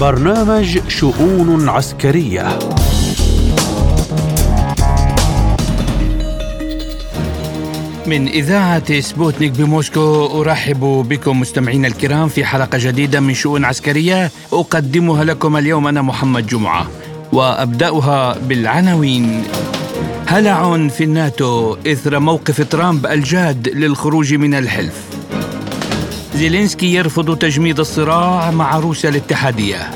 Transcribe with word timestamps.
برنامج 0.00 0.78
شؤون 0.88 1.68
عسكرية. 1.68 2.58
من 8.06 8.28
إذاعة 8.28 9.00
سبوتنيك 9.00 9.52
بموسكو 9.52 10.40
أرحب 10.40 10.80
بكم 11.08 11.40
مستمعينا 11.40 11.88
الكرام 11.88 12.28
في 12.28 12.44
حلقة 12.44 12.78
جديدة 12.78 13.20
من 13.20 13.34
شؤون 13.34 13.64
عسكرية. 13.64 14.30
أقدمها 14.52 15.24
لكم 15.24 15.56
اليوم 15.56 15.86
أنا 15.86 16.02
محمد 16.02 16.46
جمعة 16.46 16.86
وأبدأها 17.32 18.38
بالعناوين. 18.38 19.42
هلع 20.26 20.88
في 20.88 21.04
الناتو 21.04 21.76
إثر 21.86 22.18
موقف 22.18 22.68
ترامب 22.70 23.06
الجاد 23.06 23.68
للخروج 23.68 24.34
من 24.34 24.54
الحلف. 24.54 25.17
زيلينسكي 26.38 26.94
يرفض 26.94 27.38
تجميد 27.38 27.80
الصراع 27.80 28.50
مع 28.50 28.78
روسيا 28.78 29.10
الاتحادية. 29.10 29.90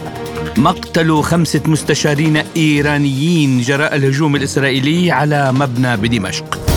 مقتل 0.56 1.22
خمسة 1.22 1.60
مستشارين 1.66 2.36
إيرانيين 2.56 3.60
جراء 3.60 3.96
الهجوم 3.96 4.36
الإسرائيلي 4.36 5.10
على 5.10 5.52
مبنى 5.52 5.96
بدمشق. 5.96 6.71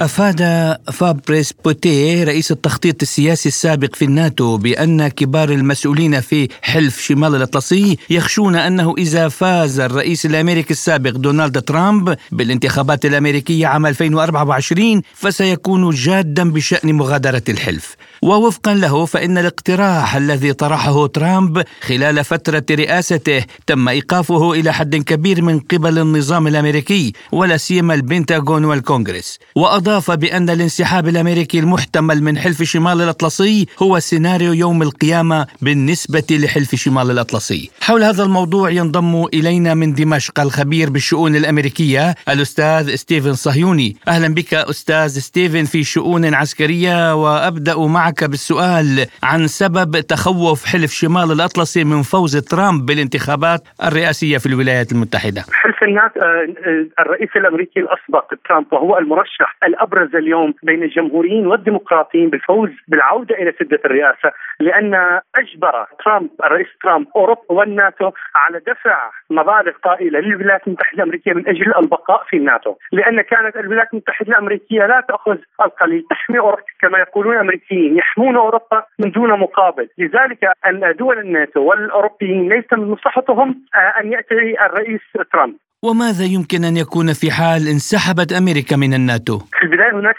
أفاد 0.00 0.76
فابريس 0.92 1.52
بوتيه 1.64 2.24
رئيس 2.24 2.50
التخطيط 2.52 3.02
السياسي 3.02 3.48
السابق 3.48 3.94
في 3.94 4.04
الناتو 4.04 4.56
بأن 4.56 5.08
كبار 5.08 5.50
المسؤولين 5.50 6.20
في 6.20 6.48
حلف 6.62 7.00
شمال 7.00 7.34
الأطلسي 7.34 7.98
يخشون 8.10 8.56
أنه 8.56 8.94
إذا 8.98 9.28
فاز 9.28 9.80
الرئيس 9.80 10.26
الأمريكي 10.26 10.70
السابق 10.70 11.10
دونالد 11.10 11.62
ترامب 11.62 12.16
بالانتخابات 12.32 13.04
الأمريكية 13.06 13.66
عام 13.66 13.86
2024 13.86 15.02
فسيكون 15.14 15.90
جادا 15.90 16.50
بشأن 16.50 16.92
مغادرة 16.92 17.42
الحلف. 17.48 17.96
ووفقا 18.22 18.74
له 18.74 19.04
فإن 19.04 19.38
الاقتراح 19.38 20.16
الذي 20.16 20.52
طرحه 20.52 21.06
ترامب 21.06 21.62
خلال 21.80 22.24
فترة 22.24 22.64
رئاسته 22.70 23.44
تم 23.66 23.88
إيقافه 23.88 24.52
إلى 24.52 24.72
حد 24.72 24.96
كبير 24.96 25.42
من 25.42 25.60
قبل 25.60 25.98
النظام 25.98 26.46
الأمريكي 26.46 27.12
ولا 27.32 27.56
سيما 27.56 27.94
البنتاغون 27.94 28.64
والكونغرس. 28.64 29.38
وأضاف 29.54 29.85
بأن 29.86 30.50
الانسحاب 30.50 31.08
الأمريكي 31.08 31.58
المحتمل 31.58 32.22
من 32.22 32.38
حلف 32.38 32.62
شمال 32.62 33.02
الأطلسي 33.02 33.66
هو 33.82 33.98
سيناريو 33.98 34.52
يوم 34.52 34.82
القيامة 34.82 35.46
بالنسبة 35.62 36.26
لحلف 36.30 36.74
شمال 36.74 37.10
الأطلسي. 37.10 37.70
حول 37.80 38.02
هذا 38.02 38.22
الموضوع 38.22 38.70
ينضم 38.70 39.24
إلينا 39.34 39.74
من 39.74 39.94
دمشق 39.94 40.40
الخبير 40.40 40.90
بالشؤون 40.90 41.36
الأمريكية 41.36 42.14
الأستاذ 42.28 42.94
ستيفن 42.94 43.32
صهيوني. 43.32 43.96
أهلا 44.08 44.34
بك 44.34 44.54
أستاذ 44.54 45.08
ستيفن 45.08 45.64
في 45.64 45.84
شؤون 45.84 46.34
عسكرية 46.34 47.14
وأبدأ 47.14 47.78
معك 47.78 48.24
بالسؤال 48.24 49.06
عن 49.22 49.46
سبب 49.46 50.00
تخوف 50.00 50.64
حلف 50.64 50.92
شمال 50.92 51.32
الأطلسي 51.32 51.84
من 51.84 52.02
فوز 52.02 52.36
ترامب 52.36 52.86
بالانتخابات 52.86 53.60
الرئاسية 53.84 54.38
في 54.38 54.46
الولايات 54.46 54.92
المتحدة. 54.92 55.44
حلف 55.52 55.82
النات 55.82 56.12
آه، 56.16 57.02
الرئيس 57.02 57.30
الأمريكي 57.36 57.80
الأسبق 57.80 58.34
ترامب 58.48 58.72
وهو 58.72 58.98
المرشح 58.98 59.56
الأبرز 59.76 60.16
اليوم 60.16 60.54
بين 60.62 60.82
الجمهوريين 60.82 61.46
والديمقراطيين 61.46 62.30
بالفوز 62.30 62.70
بالعودة 62.88 63.34
إلى 63.34 63.52
سدة 63.60 63.80
الرئاسة 63.84 64.32
لأن 64.60 65.20
أجبر 65.34 65.86
ترامب 66.04 66.30
الرئيس 66.44 66.66
ترامب 66.82 67.06
أوروبا 67.16 67.42
والناتو 67.48 68.10
على 68.34 68.60
دفع 68.66 69.10
مبالغ 69.30 69.72
طائلة 69.84 70.20
للولايات 70.20 70.66
المتحدة 70.66 70.96
الأمريكية 71.02 71.32
من 71.32 71.48
أجل 71.48 71.74
البقاء 71.76 72.24
في 72.28 72.36
الناتو. 72.36 72.74
لأن 72.92 73.20
كانت 73.20 73.56
الولايات 73.56 73.88
المتحدة 73.92 74.28
الأمريكية 74.28 74.86
لا 74.86 75.00
تأخذ 75.08 75.36
القليل 75.64 76.04
تحمي 76.10 76.38
أوروبا 76.38 76.62
كما 76.80 76.98
يقولون 76.98 77.34
الأمريكيين 77.34 77.96
يحمون 77.98 78.36
أوروبا 78.36 78.82
من 78.98 79.10
دون 79.10 79.30
مقابل، 79.40 79.88
لذلك 79.98 80.52
أن 80.66 80.94
دول 80.98 81.18
الناتو 81.18 81.60
والأوروبيين 81.60 82.48
ليس 82.48 82.72
من 82.72 82.90
مصلحتهم 82.90 83.62
أن 84.00 84.12
يأتي 84.12 84.66
الرئيس 84.66 85.00
ترامب. 85.32 85.56
وماذا 85.84 86.24
يمكن 86.24 86.64
أن 86.64 86.76
يكون 86.76 87.12
في 87.12 87.30
حال 87.30 87.68
انسحبت 87.68 88.32
أمريكا 88.32 88.76
من 88.76 88.94
الناتو؟ 88.94 89.38
في 89.38 89.62
البدايه 89.62 89.92
هناك 89.92 90.16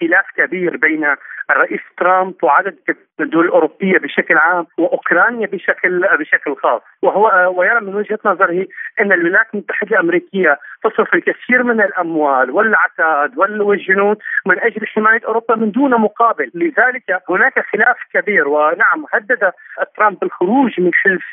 خلاف 0.00 0.24
كبير 0.36 0.76
بين 0.76 1.04
الرئيس 1.50 1.80
ترامب 1.98 2.34
وعدد 2.42 2.76
الدول 3.20 3.44
الأوروبية 3.44 3.98
بشكل 3.98 4.38
عام 4.38 4.66
وأوكرانيا 4.78 5.46
بشكل 5.46 6.00
بشكل 6.20 6.56
خاص 6.62 6.82
وهو 7.02 7.54
ويرى 7.58 7.80
من 7.80 7.94
وجهة 7.94 8.18
نظره 8.24 8.66
أن 9.00 9.12
الولايات 9.12 9.46
المتحدة 9.54 9.90
الأمريكية 9.90 10.58
تصرف 10.84 11.14
الكثير 11.14 11.62
من 11.62 11.80
الأموال 11.80 12.50
والعتاد 12.50 13.38
والجنود 13.38 14.18
من 14.46 14.58
أجل 14.60 14.86
حماية 14.86 15.20
أوروبا 15.26 15.56
من 15.56 15.70
دون 15.70 15.90
مقابل، 15.90 16.50
لذلك 16.54 17.22
هناك 17.30 17.54
خلاف 17.72 17.96
كبير 18.14 18.48
ونعم 18.48 19.06
هدد 19.12 19.52
ترامب 19.96 20.18
بالخروج 20.18 20.80
من 20.80 20.90
حلف 20.94 21.24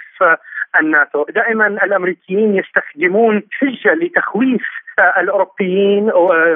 الناتو، 0.80 1.26
دائما 1.30 1.68
الأمريكيين 1.68 2.56
يستخدمون 2.56 3.44
حجه 3.52 3.94
لتخويف 3.94 4.62
الأوروبيين 5.18 6.04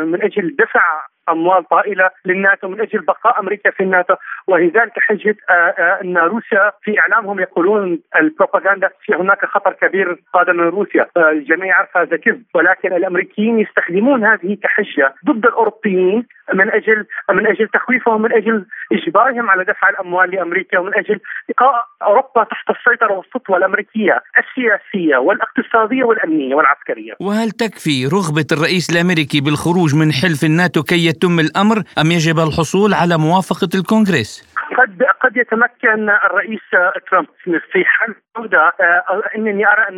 من 0.05 0.23
أجل 0.23 0.55
دفع 0.59 0.81
أموال 1.31 1.67
طائلة 1.67 2.09
للناتو 2.25 2.67
من 2.67 2.81
أجل 2.81 2.99
بقاء 2.99 3.39
أمريكا 3.39 3.71
في 3.71 3.83
الناتو. 3.83 4.15
ولذلك 4.47 4.93
حجة 4.97 5.37
آه، 5.49 5.53
آه، 5.53 6.01
إن 6.03 6.17
روسيا 6.17 6.71
في 6.83 6.99
إعلامهم 6.99 7.39
يقولون 7.39 7.99
البروباغندا 8.15 8.89
في 9.05 9.13
هناك 9.13 9.45
خطر 9.45 9.73
كبير 9.73 10.21
قادم 10.33 10.55
من 10.55 10.67
روسيا. 10.67 11.07
آه، 11.17 11.29
الجميع 11.29 11.67
يعرف 11.67 11.97
هذا 11.97 12.17
كذب. 12.17 12.43
ولكن 12.55 12.93
الأمريكيين 12.93 13.59
يستخدمون 13.59 14.25
هذه 14.25 14.57
كحجة 14.63 15.13
ضد 15.25 15.45
الأوروبيين 15.45 16.25
من 16.53 16.71
أجل 16.71 17.05
من 17.29 17.47
أجل 17.47 17.67
تخويفهم 17.67 18.21
من 18.21 18.33
أجل 18.33 18.65
إجبارهم 18.91 19.49
على 19.49 19.63
دفع 19.63 19.89
الأموال 19.89 20.31
لأمريكا 20.31 20.79
ومن 20.79 20.95
أجل 20.95 21.19
بقاء 21.49 21.85
أوروبا 22.03 22.43
تحت 22.43 22.69
السيطرة 22.69 23.13
والسطوة 23.13 23.57
الأمريكية 23.57 24.23
السياسية 24.41 25.17
والاقتصادية 25.17 26.03
والأمنية 26.03 26.55
والعسكرية. 26.55 27.13
وهل 27.19 27.51
تكفي 27.51 28.05
رغبة 28.05 28.45
الرئيس 28.51 28.89
الأمريكي 28.89 29.41
بالخروج 29.41 29.95
من 29.95 30.11
حلف 30.11 30.43
الناتو 30.43 30.83
كي 30.83 31.05
يتم 31.23 31.39
الأمر 31.39 31.83
أم 31.97 32.11
يجب 32.11 32.39
الحصول 32.39 32.93
على 32.93 33.17
موافقة 33.17 33.69
الكونغرس؟ 33.75 34.43
قد 34.77 35.03
قد 35.03 35.37
يتمكن 35.37 36.09
الرئيس 36.09 36.61
ترامب 37.09 37.27
في 37.71 37.85
حل 37.85 38.15
العودة. 38.35 38.73
آه، 38.81 39.23
إنني 39.35 39.67
أرى 39.67 39.83
أن 39.89 39.97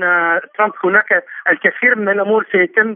ترامب 0.58 0.74
هناك 0.84 1.24
الكثير 1.50 1.96
من 1.96 2.10
الأمور 2.10 2.46
سيتم 2.52 2.96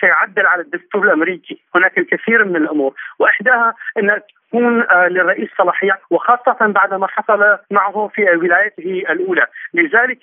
سيعدل 0.00 0.46
على 0.46 0.62
الدستور 0.62 1.04
الأمريكي، 1.04 1.60
هناك 1.74 1.98
الكثير 1.98 2.44
من 2.44 2.56
الأمور. 2.56 2.94
وإحداها 3.18 3.74
أن 3.98 4.20
تكون 4.50 4.82
آه، 4.82 5.08
للرئيس 5.08 5.48
صلاحيات 5.58 6.00
وخاصة 6.10 6.56
بعد 6.60 6.94
ما 6.94 7.06
حصل 7.06 7.58
معه 7.70 8.10
في 8.14 8.22
ولايته 8.22 9.12
الأولى. 9.12 9.46
لذلك 9.74 10.18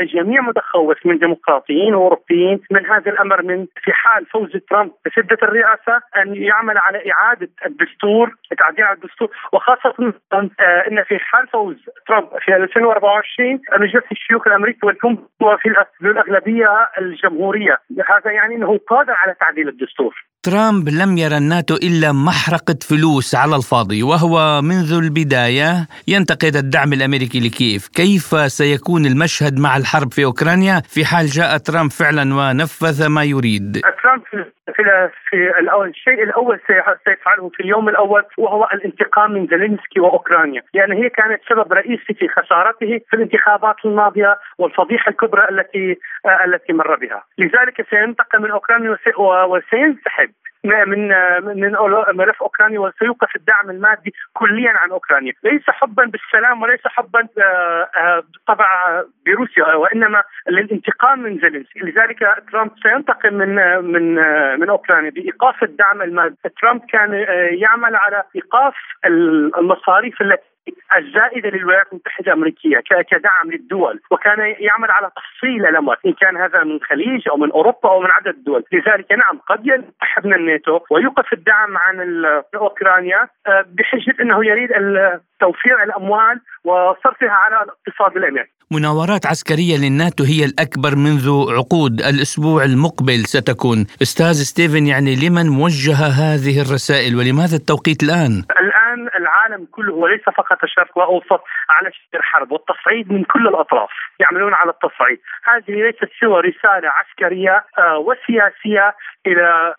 الجميع 0.00 0.40
متخوف 0.40 1.06
من 1.06 1.18
ديمقراطيين 1.18 1.94
وأوروبيين 1.94 2.60
من 2.70 2.86
هذا 2.86 3.10
الأمر 3.10 3.42
من 3.42 3.66
في 3.82 3.92
حال 3.92 4.26
فوز 4.26 4.56
ترامب 4.70 4.90
بسدة 5.06 5.38
الرئاسة 5.42 6.00
أن 6.16 6.34
يعمل 6.34 6.78
على 6.78 7.12
إعادة 7.12 7.48
الدستور 7.66 8.34
تعديل 8.58 8.84
الدستور 8.84 9.28
وخاصة 9.52 9.94
آه، 10.32 10.84
أن 10.88 11.04
في 11.04 11.18
حال 11.18 11.46
فوز 11.48 11.76
ترامب 12.06 12.28
في 12.38 12.56
2024 12.56 13.60
أن 13.76 13.82
يجلس 13.82 14.04
الشيوخ 14.12 14.46
الأمريكي 14.46 14.86
والكم 14.86 15.16
في 15.38 15.68
الأغلبية 16.02 16.88
الجمهورية. 16.98 17.78
هذا 18.08 18.30
يعني 18.30 18.54
أنه 18.54 18.78
قادر 18.78 19.12
على 19.12 19.34
تعديل 19.40 19.68
الدستور. 19.68 20.29
ترامب 20.46 20.88
لم 20.88 21.18
يرى 21.18 21.36
الناتو 21.36 21.74
إلا 21.74 22.12
محرقة 22.12 22.78
فلوس 22.88 23.34
على 23.34 23.56
الفاضي 23.56 24.02
وهو 24.02 24.62
منذ 24.62 24.90
البداية 25.04 25.70
ينتقد 26.08 26.56
الدعم 26.56 26.92
الأمريكي 26.92 27.40
لكييف. 27.40 27.88
كيف 27.88 28.26
سيكون 28.58 29.06
المشهد 29.06 29.58
مع 29.58 29.76
الحرب 29.76 30.12
في 30.12 30.24
أوكرانيا؟ 30.24 30.82
في 30.94 31.04
حال 31.04 31.26
جاء 31.26 31.56
ترامب 31.56 31.90
فعلا 31.90 32.24
ونفذ 32.34 33.08
ما 33.08 33.24
يريد. 33.24 33.80
ترامب 34.02 34.22
في 35.30 35.36
الأول 35.60 35.88
الشيء 35.88 36.22
الأول 36.22 36.60
سيفعله 37.04 37.48
في 37.54 37.60
اليوم 37.60 37.88
الأول 37.88 38.22
وهو 38.38 38.68
الانتقام 38.74 39.32
من 39.32 39.46
زيلينسكي 39.46 40.00
وأوكرانيا، 40.00 40.62
لأن 40.74 40.92
هي 40.92 41.08
كانت 41.08 41.40
سبب 41.50 41.72
رئيسي 41.72 42.14
في 42.18 42.28
خسارته 42.28 43.00
في 43.10 43.16
الانتخابات 43.16 43.76
الماضية 43.84 44.38
والفضيحة 44.58 45.10
الكبرى 45.10 45.42
التي 45.50 45.96
التي 46.46 46.72
مر 46.72 46.96
بها، 46.96 47.24
لذلك 47.38 47.86
سينتقم 47.90 48.42
من 48.42 48.50
أوكرانيا 48.50 48.96
وسينسحب. 49.18 50.29
could 50.32 50.49
من 50.64 51.08
من 51.44 51.72
ملف 52.14 52.42
أوكرانيا 52.42 52.78
وسيوقف 52.80 53.36
الدعم 53.36 53.70
المادي 53.70 54.14
كليا 54.32 54.70
عن 54.70 54.90
أوكرانيا، 54.90 55.32
ليس 55.44 55.70
حبا 55.70 56.04
بالسلام 56.04 56.62
وليس 56.62 56.80
حبا 56.84 57.28
آه، 57.38 57.88
آه، 57.96 58.22
بالطبع 58.32 58.66
بروسيا 59.26 59.74
وإنما 59.74 60.22
للانتقام 60.48 61.22
من 61.22 61.38
زيلينسكي، 61.38 61.80
لذلك 61.80 62.42
ترامب 62.52 62.70
سينتقم 62.82 63.34
من 63.34 63.54
من 63.84 64.14
من 64.60 64.68
أوكرانيا 64.68 65.10
بإيقاف 65.10 65.62
الدعم 65.62 66.02
المادي، 66.02 66.36
ترامب 66.60 66.80
كان 66.84 67.14
آه، 67.14 67.48
يعمل 67.52 67.96
على 67.96 68.22
إيقاف 68.36 68.74
المصاريف 69.58 70.22
التي 70.22 70.50
الزائدة 70.96 71.48
للولايات 71.48 71.86
المتحدة 71.92 72.32
الأمريكية 72.32 72.80
كدعم 73.10 73.50
للدول 73.50 74.00
وكان 74.10 74.38
يعمل 74.38 74.90
على 74.90 75.10
تفصيل 75.16 75.66
الاموال 75.66 75.96
إن 76.06 76.12
كان 76.12 76.36
هذا 76.36 76.64
من 76.64 76.72
الخليج 76.72 77.28
أو 77.28 77.36
من 77.36 77.50
أوروبا 77.50 77.90
أو 77.90 78.00
من 78.00 78.10
عدد 78.10 78.26
الدول. 78.26 78.64
لذلك 78.72 79.12
نعم 79.12 79.38
قد 79.48 79.66
ينسحب 79.66 80.26
من 80.26 80.32
الناتو 80.50 80.80
ويوقف 80.90 81.32
الدعم 81.32 81.76
عن 81.76 81.96
أوكرانيا 82.54 83.28
آه، 83.46 83.64
بحجه 83.74 84.22
إنه 84.22 84.44
يريد 84.44 84.70
توفير 85.40 85.82
الأموال 85.82 86.40
وصرفها 86.64 87.30
على 87.30 87.56
الاقتصاد 87.64 88.16
الامريكي 88.16 88.60
مناورات 88.72 89.26
عسكرية 89.26 89.76
للناتو 89.76 90.24
هي 90.24 90.44
الأكبر 90.44 90.96
منذ 90.96 91.26
عقود 91.58 92.00
الأسبوع 92.00 92.64
المقبل 92.64 93.18
ستكون. 93.26 93.86
أستاذ 94.02 94.32
ستيفن 94.32 94.86
يعني 94.86 95.16
لمن 95.16 95.46
موجهه 95.48 96.08
هذه 96.22 96.60
الرسائل 96.60 97.16
ولماذا 97.16 97.56
التوقيت 97.56 98.02
الآن؟ 98.02 98.32
الآن 98.60 98.79
العالم 99.50 99.66
كله 99.72 99.94
وليس 99.94 100.20
فقط 100.20 100.64
الشرق 100.64 100.98
الاوسط 100.98 101.44
على 101.70 101.92
شكل 101.92 102.22
حرب 102.22 102.52
والتصعيد 102.52 103.12
من 103.12 103.24
كل 103.24 103.48
الأطراف 103.48 103.90
يعملون 104.20 104.54
على 104.54 104.70
التصعيد. 104.70 105.20
هذه 105.44 105.82
ليست 105.82 106.08
سوى 106.20 106.40
رسالة 106.40 106.88
عسكرية 106.88 107.64
آه، 107.78 107.98
وسياسية 107.98 108.94
إلى 109.26 109.74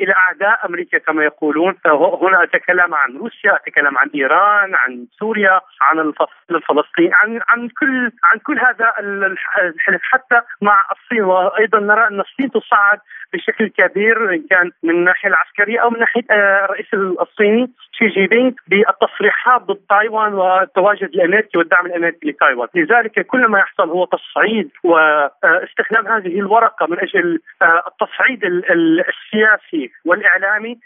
إلى 0.00 0.14
أعداء 0.14 0.66
أمريكا 0.66 0.98
كما 0.98 1.24
يقولون. 1.24 1.74
هنا 2.22 2.42
أتكلم 2.42 2.94
عن 2.94 3.16
روسيا 3.16 3.56
أتكلم 3.56 3.98
عن 3.98 4.10
إيران 4.14 4.74
عن 4.74 5.06
سوريا 5.18 5.60
عن 5.80 5.98
الفصل 5.98 6.50
الفلسطيني 6.50 7.10
عن 7.14 7.40
عن 7.48 7.68
كل 7.68 8.10
عن 8.24 8.38
كل 8.38 8.58
هذا 8.58 8.92
الحلف. 8.98 10.02
حتى 10.02 10.40
مع 10.62 10.82
الصين 10.92 11.24
وأيضا 11.24 11.80
نرى 11.80 12.06
أن 12.08 12.20
الصين 12.20 12.50
تصعد 12.50 12.98
بشكل 13.32 13.68
كبير 13.68 14.34
إن 14.34 14.42
كان 14.50 14.70
من 14.82 14.90
الناحية 14.90 15.28
العسكرية 15.28 15.78
أو 15.82 15.90
من 15.90 16.00
ناحية 16.00 16.24
آه، 16.30 16.64
الرئيس 16.64 16.94
الصيني 16.94 17.70
شي 17.92 18.06
جي 18.06 18.26
بينغ 18.26 18.52
بالتصريحات 18.84 19.62
ضد 19.62 19.80
تايوان 19.88 20.34
والتواجد 20.34 21.08
الأمريكي 21.14 21.58
والدعم 21.58 21.86
الأمريكي 21.86 22.30
لتايوان، 22.30 22.68
لذلك 22.74 23.26
كل 23.26 23.46
ما 23.46 23.58
يحصل 23.58 23.90
هو 23.90 24.04
تصعيد 24.04 24.70
واستخدام 24.84 26.08
هذه 26.08 26.40
الورقة 26.40 26.86
من 26.86 27.00
أجل 27.00 27.40
آه، 27.62 27.82
التصعيد 27.86 28.44
السياسي 28.44 29.90
والإعلامي 30.04 30.78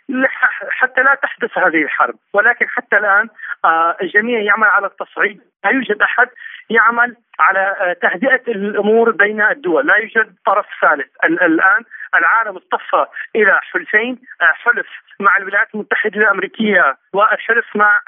حتى 0.70 1.02
لا 1.02 1.14
تحدث 1.14 1.58
هذه 1.58 1.82
الحرب، 1.82 2.14
ولكن 2.32 2.66
حتى 2.68 2.96
الآن 2.98 3.28
آه، 3.64 3.96
الجميع 4.02 4.40
يعمل 4.40 4.66
على 4.66 4.86
التصعيد، 4.86 5.40
لا 5.64 5.70
يوجد 5.70 6.02
أحد 6.02 6.28
يعمل 6.70 7.16
على 7.40 7.94
تهدئة 8.02 8.42
الأمور 8.48 9.10
بين 9.10 9.42
الدول، 9.42 9.86
لا 9.86 9.96
يوجد 9.96 10.34
طرف 10.46 10.66
ثالث، 10.80 11.08
الآن 11.24 11.84
العالم 12.14 12.56
اصطفى 12.56 13.06
إلى 13.36 13.60
حلفين 13.72 14.18
حلف 14.40 14.86
مع 15.20 15.36
الولايات 15.36 15.68
المتحدة 15.74 16.20
الأمريكية 16.20 16.96
والحلف 17.12 17.76
مع 17.76 18.00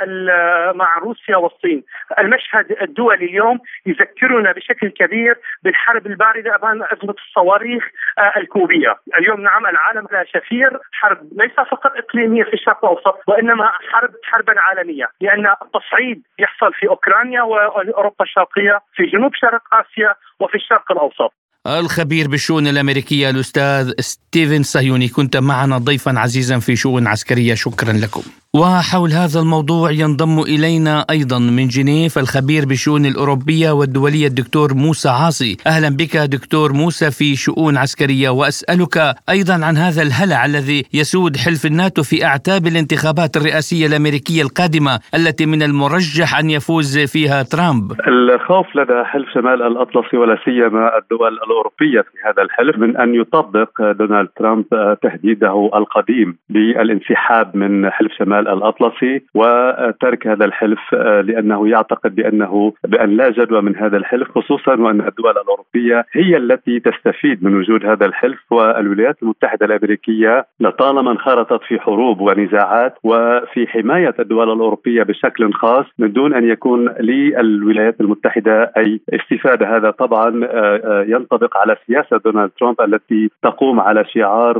مع 0.72 0.98
روسيا 0.98 1.36
والصين. 1.36 1.82
المشهد 2.18 2.76
الدولي 2.82 3.24
اليوم 3.24 3.60
يذكرنا 3.86 4.52
بشكل 4.52 4.88
كبير 4.88 5.38
بالحرب 5.62 6.06
الباردة 6.06 6.56
أمام 6.56 6.82
أزمة 6.82 7.14
الصواريخ 7.28 7.84
آه، 8.18 8.32
الكوبية. 8.36 8.96
اليوم 9.18 9.40
نعم 9.40 9.66
العالم 9.66 10.06
لا 10.12 10.24
شفير 10.24 10.78
حرب 10.92 11.28
ليس 11.32 11.52
فقط 11.52 11.92
إقليمية 11.96 12.44
في 12.44 12.54
الشرق 12.54 12.84
الأوسط 12.84 13.18
وإنما 13.26 13.70
حرب 13.90 14.10
حربا 14.24 14.60
عالمية 14.60 15.08
لأن 15.20 15.54
التصعيد 15.62 16.22
يحصل 16.38 16.72
في 16.72 16.88
أوكرانيا 16.88 17.42
وأوروبا 17.42 18.24
الشرقية 18.24 18.80
في 18.94 19.02
جنوب 19.02 19.34
شرق 19.34 19.62
آسيا 19.72 20.14
وفي 20.40 20.54
الشرق 20.54 20.92
الأوسط. 20.92 21.32
الخبير 21.66 22.28
بالشؤون 22.28 22.66
الأمريكية 22.66 23.30
الأستاذ 23.30 23.92
ستيفن 24.00 24.62
صهيوني 24.62 25.08
كنت 25.08 25.36
معنا 25.36 25.78
ضيفا 25.78 26.18
عزيزا 26.18 26.58
في 26.58 26.76
شؤون 26.76 27.06
عسكرية 27.06 27.54
شكرا 27.54 27.92
لكم. 27.92 28.22
وحول 28.56 29.10
هذا 29.10 29.40
الموضوع 29.40 29.90
ينضم 29.90 30.38
إلينا 30.42 31.04
أيضا 31.10 31.38
من 31.38 31.66
جنيف 31.68 32.18
الخبير 32.18 32.62
بالشؤون 32.68 33.06
الأوروبية 33.06 33.70
والدولية 33.70 34.26
الدكتور 34.26 34.74
موسى 34.74 35.08
عاصي، 35.08 35.56
أهلا 35.66 35.88
بك 35.96 36.16
دكتور 36.16 36.72
موسى 36.72 37.10
في 37.10 37.36
شؤون 37.36 37.76
عسكرية 37.76 38.28
وأسألك 38.30 38.96
أيضا 39.28 39.54
عن 39.66 39.76
هذا 39.76 40.02
الهلع 40.02 40.44
الذي 40.44 40.82
يسود 40.94 41.36
حلف 41.36 41.66
الناتو 41.66 42.02
في 42.02 42.24
أعتاب 42.24 42.66
الانتخابات 42.66 43.36
الرئاسية 43.36 43.86
الأمريكية 43.86 44.42
القادمة 44.42 44.94
التي 45.14 45.46
من 45.46 45.62
المرجح 45.62 46.38
أن 46.38 46.50
يفوز 46.50 46.98
فيها 46.98 47.42
ترامب. 47.42 47.92
الخوف 48.08 48.66
لدى 48.76 49.04
حلف 49.04 49.28
شمال 49.34 49.62
الأطلسي 49.62 50.16
ولا 50.16 50.36
سيما 50.44 50.98
الدول 50.98 51.32
الأوروبية 51.46 52.00
في 52.00 52.16
هذا 52.26 52.42
الحلف 52.42 52.78
من 52.78 52.96
أن 52.96 53.14
يطبق 53.14 53.70
دونالد 53.98 54.28
ترامب 54.36 54.64
تهديده 55.02 55.70
القديم 55.74 56.38
بالانسحاب 56.48 57.56
من 57.56 57.90
حلف 57.90 58.12
شمال 58.18 58.39
الأطلسي 58.48 59.22
وترك 59.34 60.26
هذا 60.26 60.44
الحلف 60.44 60.80
آه، 60.94 61.20
لأنه 61.20 61.68
يعتقد 61.68 62.14
بأنه 62.14 62.72
بأن 62.84 63.10
لا 63.16 63.30
جدوى 63.30 63.60
من 63.60 63.76
هذا 63.76 63.96
الحلف 63.96 64.28
خصوصا 64.30 64.74
وأن 64.76 65.00
الدول 65.00 65.34
الأوروبية 65.38 66.06
هي 66.12 66.36
التي 66.36 66.80
تستفيد 66.80 67.44
من 67.44 67.54
وجود 67.54 67.86
هذا 67.86 68.06
الحلف 68.06 68.38
والولايات 68.52 69.16
المتحدة 69.22 69.66
الأمريكية 69.66 70.46
لطالما 70.60 71.10
انخرطت 71.10 71.62
في 71.62 71.80
حروب 71.80 72.20
ونزاعات 72.20 72.94
وفي 73.04 73.66
حماية 73.66 74.14
الدول 74.18 74.52
الأوروبية 74.52 75.02
بشكل 75.02 75.52
خاص 75.52 75.86
من 75.98 76.12
دون 76.12 76.34
أن 76.34 76.50
يكون 76.50 76.88
للولايات 77.00 78.00
المتحدة 78.00 78.72
أي 78.76 79.00
استفادة. 79.14 79.76
هذا 79.76 79.90
طبعا 79.90 80.44
آه، 80.44 80.80
آه، 80.84 81.04
ينطبق 81.08 81.56
على 81.56 81.76
سياسة 81.86 82.18
دونالد 82.24 82.50
ترامب 82.60 82.80
التي 82.80 83.30
تقوم 83.42 83.80
على 83.80 84.04
شعار 84.04 84.56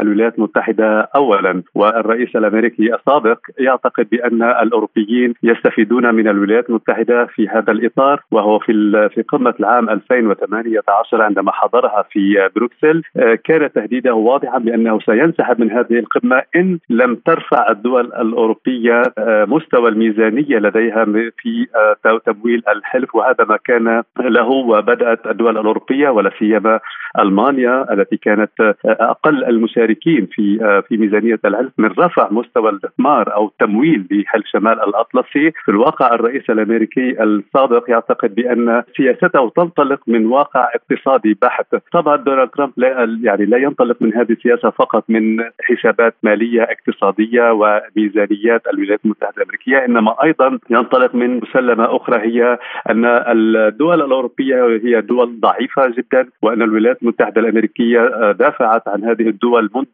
الولايات 0.00 0.38
المتحدة 0.38 1.00
اولا 1.00 1.62
والرئيس 1.74 2.36
الأمريكي 2.36 2.94
السابق 2.94 3.19
السابق 3.20 3.38
يعتقد 3.58 4.08
بأن 4.10 4.42
الأوروبيين 4.42 5.34
يستفيدون 5.42 6.14
من 6.14 6.28
الولايات 6.28 6.68
المتحدة 6.70 7.26
في 7.26 7.48
هذا 7.48 7.72
الإطار 7.72 8.20
وهو 8.30 8.58
في 8.58 8.72
في 9.14 9.22
قمة 9.22 9.54
العام 9.60 9.90
2018 9.90 11.22
عندما 11.22 11.52
حضرها 11.52 12.04
في 12.10 12.50
بروكسل. 12.56 13.02
آه، 13.16 13.38
كان 13.44 13.72
تهديده 13.72 14.14
واضحا 14.14 14.58
بأنه 14.58 14.98
سينسحب 15.00 15.60
من 15.60 15.70
هذه 15.70 15.98
القمة 15.98 16.42
إن 16.56 16.78
لم 16.90 17.14
ترفع 17.14 17.70
الدول 17.70 18.06
الأوروبية 18.06 19.02
آه، 19.18 19.44
مستوى 19.44 19.88
الميزانية 19.88 20.58
لديها 20.58 21.04
في 21.38 21.66
آه، 22.04 22.20
تمويل 22.26 22.62
الحلف 22.68 23.14
وهذا 23.14 23.44
ما 23.48 23.58
كان 23.64 24.02
له 24.20 24.48
وبدأت 24.48 25.26
الدول 25.26 25.58
الأوروبية 25.58 26.08
ولا 26.08 26.30
سيما 26.38 26.80
ألمانيا 27.18 27.92
التي 27.92 28.16
كانت 28.16 28.74
أقل 28.84 29.44
المشاركين 29.44 30.26
في 30.32 30.58
في 30.88 30.96
ميزانية 30.96 31.40
الحلف 31.44 31.72
من 31.78 31.90
رفع 31.98 32.28
مستوى 32.30 32.70
الاستثمار 32.70 33.09
الاستثمار 33.10 33.34
أو 33.34 33.46
التمويل 33.46 34.06
بحل 34.10 34.42
شمال 34.46 34.80
الأطلسي. 34.88 35.50
في 35.64 35.68
الواقع 35.68 36.14
الرئيس 36.14 36.50
الأمريكي 36.50 37.22
السابق 37.22 37.90
يعتقد 37.90 38.34
بأن 38.34 38.82
سياسته 38.96 39.52
تنطلق 39.56 40.00
من 40.06 40.26
واقع 40.26 40.68
اقتصادي 40.74 41.38
بحت. 41.42 41.66
طبعا 41.92 42.16
دونالد 42.16 42.50
ترامب 42.50 42.72
لا 42.76 43.18
يعني 43.22 43.44
لا 43.44 43.58
ينطلق 43.58 43.96
من 44.00 44.14
هذه 44.14 44.32
السياسة 44.32 44.70
فقط 44.70 45.04
من 45.08 45.44
حسابات 45.62 46.14
مالية 46.22 46.62
اقتصادية 46.62 47.52
وميزانيات 47.52 48.62
الولايات 48.72 49.00
المتحدة 49.04 49.34
الأمريكية 49.36 49.84
إنما 49.84 50.22
أيضا 50.24 50.58
ينطلق 50.70 51.14
من 51.14 51.40
مسلمة 51.40 51.96
أخرى 51.96 52.18
هي 52.20 52.58
أن 52.90 53.04
الدول 53.04 54.02
الأوروبية 54.02 54.80
هي 54.84 55.00
دول 55.00 55.40
ضعيفة 55.40 55.86
جدا 55.88 56.28
وأن 56.42 56.62
الولايات 56.62 57.02
المتحدة 57.02 57.40
الأمريكية 57.40 58.32
دافعت 58.32 58.88
عن 58.88 59.04
هذه 59.04 59.28
الدول 59.28 59.70
منذ 59.74 59.86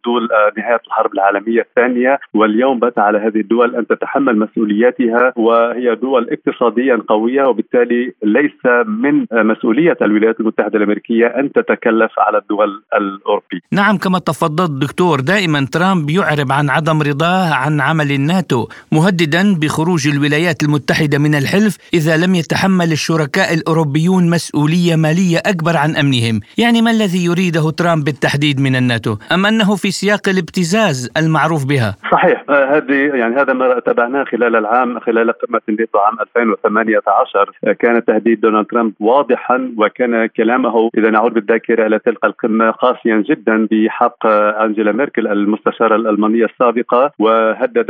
نهاية 0.58 0.80
الحرب 0.86 1.14
العالمية 1.14 1.60
الثانية 1.60 2.18
واليوم 2.34 2.78
بات 2.78 2.98
على 3.06 3.18
هذه 3.18 3.40
الدول 3.40 3.76
أن 3.76 3.86
تتحمل 3.86 4.38
مسؤولياتها 4.38 5.32
وهي 5.36 5.94
دول 5.94 6.22
اقتصاديا 6.34 6.96
قوية 7.08 7.42
وبالتالي 7.44 8.12
ليس 8.22 8.62
من 8.86 9.14
مسؤولية 9.32 9.96
الولايات 10.02 10.40
المتحدة 10.40 10.78
الأمريكية 10.78 11.26
أن 11.26 11.52
تتكلف 11.52 12.12
على 12.18 12.38
الدول 12.38 12.70
الأوروبية. 13.00 13.60
نعم 13.72 13.96
كما 13.96 14.18
تفضلت 14.18 14.70
دكتور 14.70 15.20
دائما 15.20 15.66
ترامب 15.72 16.10
يعرب 16.10 16.52
عن 16.52 16.70
عدم 16.70 17.02
رضاه 17.02 17.54
عن 17.54 17.80
عمل 17.80 18.12
الناتو 18.12 18.66
مهددا 18.92 19.42
بخروج 19.54 20.08
الولايات 20.08 20.62
المتحدة 20.62 21.18
من 21.18 21.34
الحلف 21.34 21.76
إذا 21.94 22.16
لم 22.16 22.34
يتحمل 22.34 22.92
الشركاء 22.92 23.54
الأوروبيون 23.54 24.30
مسؤولية 24.30 24.96
مالية 24.96 25.38
أكبر 25.46 25.76
عن 25.76 25.96
أمنهم، 25.96 26.40
يعني 26.58 26.82
ما 26.82 26.90
الذي 26.90 27.24
يريده 27.24 27.70
ترامب 27.70 28.04
بالتحديد 28.04 28.60
من 28.60 28.76
الناتو؟ 28.76 29.16
أم 29.34 29.46
أنه 29.46 29.76
في 29.76 29.90
سياق 29.90 30.28
الابتزاز 30.28 31.10
المعروف 31.16 31.64
بها؟ 31.66 31.96
صحيح 32.12 32.44
هذه 32.50 32.95
يعني 32.96 33.36
هذا 33.36 33.52
ما 33.52 33.78
تابعناه 33.80 34.24
خلال 34.24 34.56
العام 34.56 35.00
خلال 35.00 35.32
قمة 35.32 35.60
الناتو 35.68 35.98
عام 35.98 36.16
2018 36.20 37.50
كان 37.78 38.04
تهديد 38.04 38.40
دونالد 38.40 38.66
ترامب 38.66 38.92
واضحا 39.00 39.74
وكان 39.76 40.26
كلامه 40.26 40.90
إذا 40.98 41.10
نعود 41.10 41.34
بالذاكرة 41.34 41.86
إلى 41.86 41.98
تلك 41.98 42.24
القمة 42.24 42.70
قاسيا 42.70 43.16
جدا 43.16 43.68
بحق 43.70 44.26
أنجيلا 44.26 44.92
ميركل 44.92 45.26
المستشارة 45.28 45.96
الألمانية 45.96 46.44
السابقة 46.44 47.12
وهدد 47.18 47.86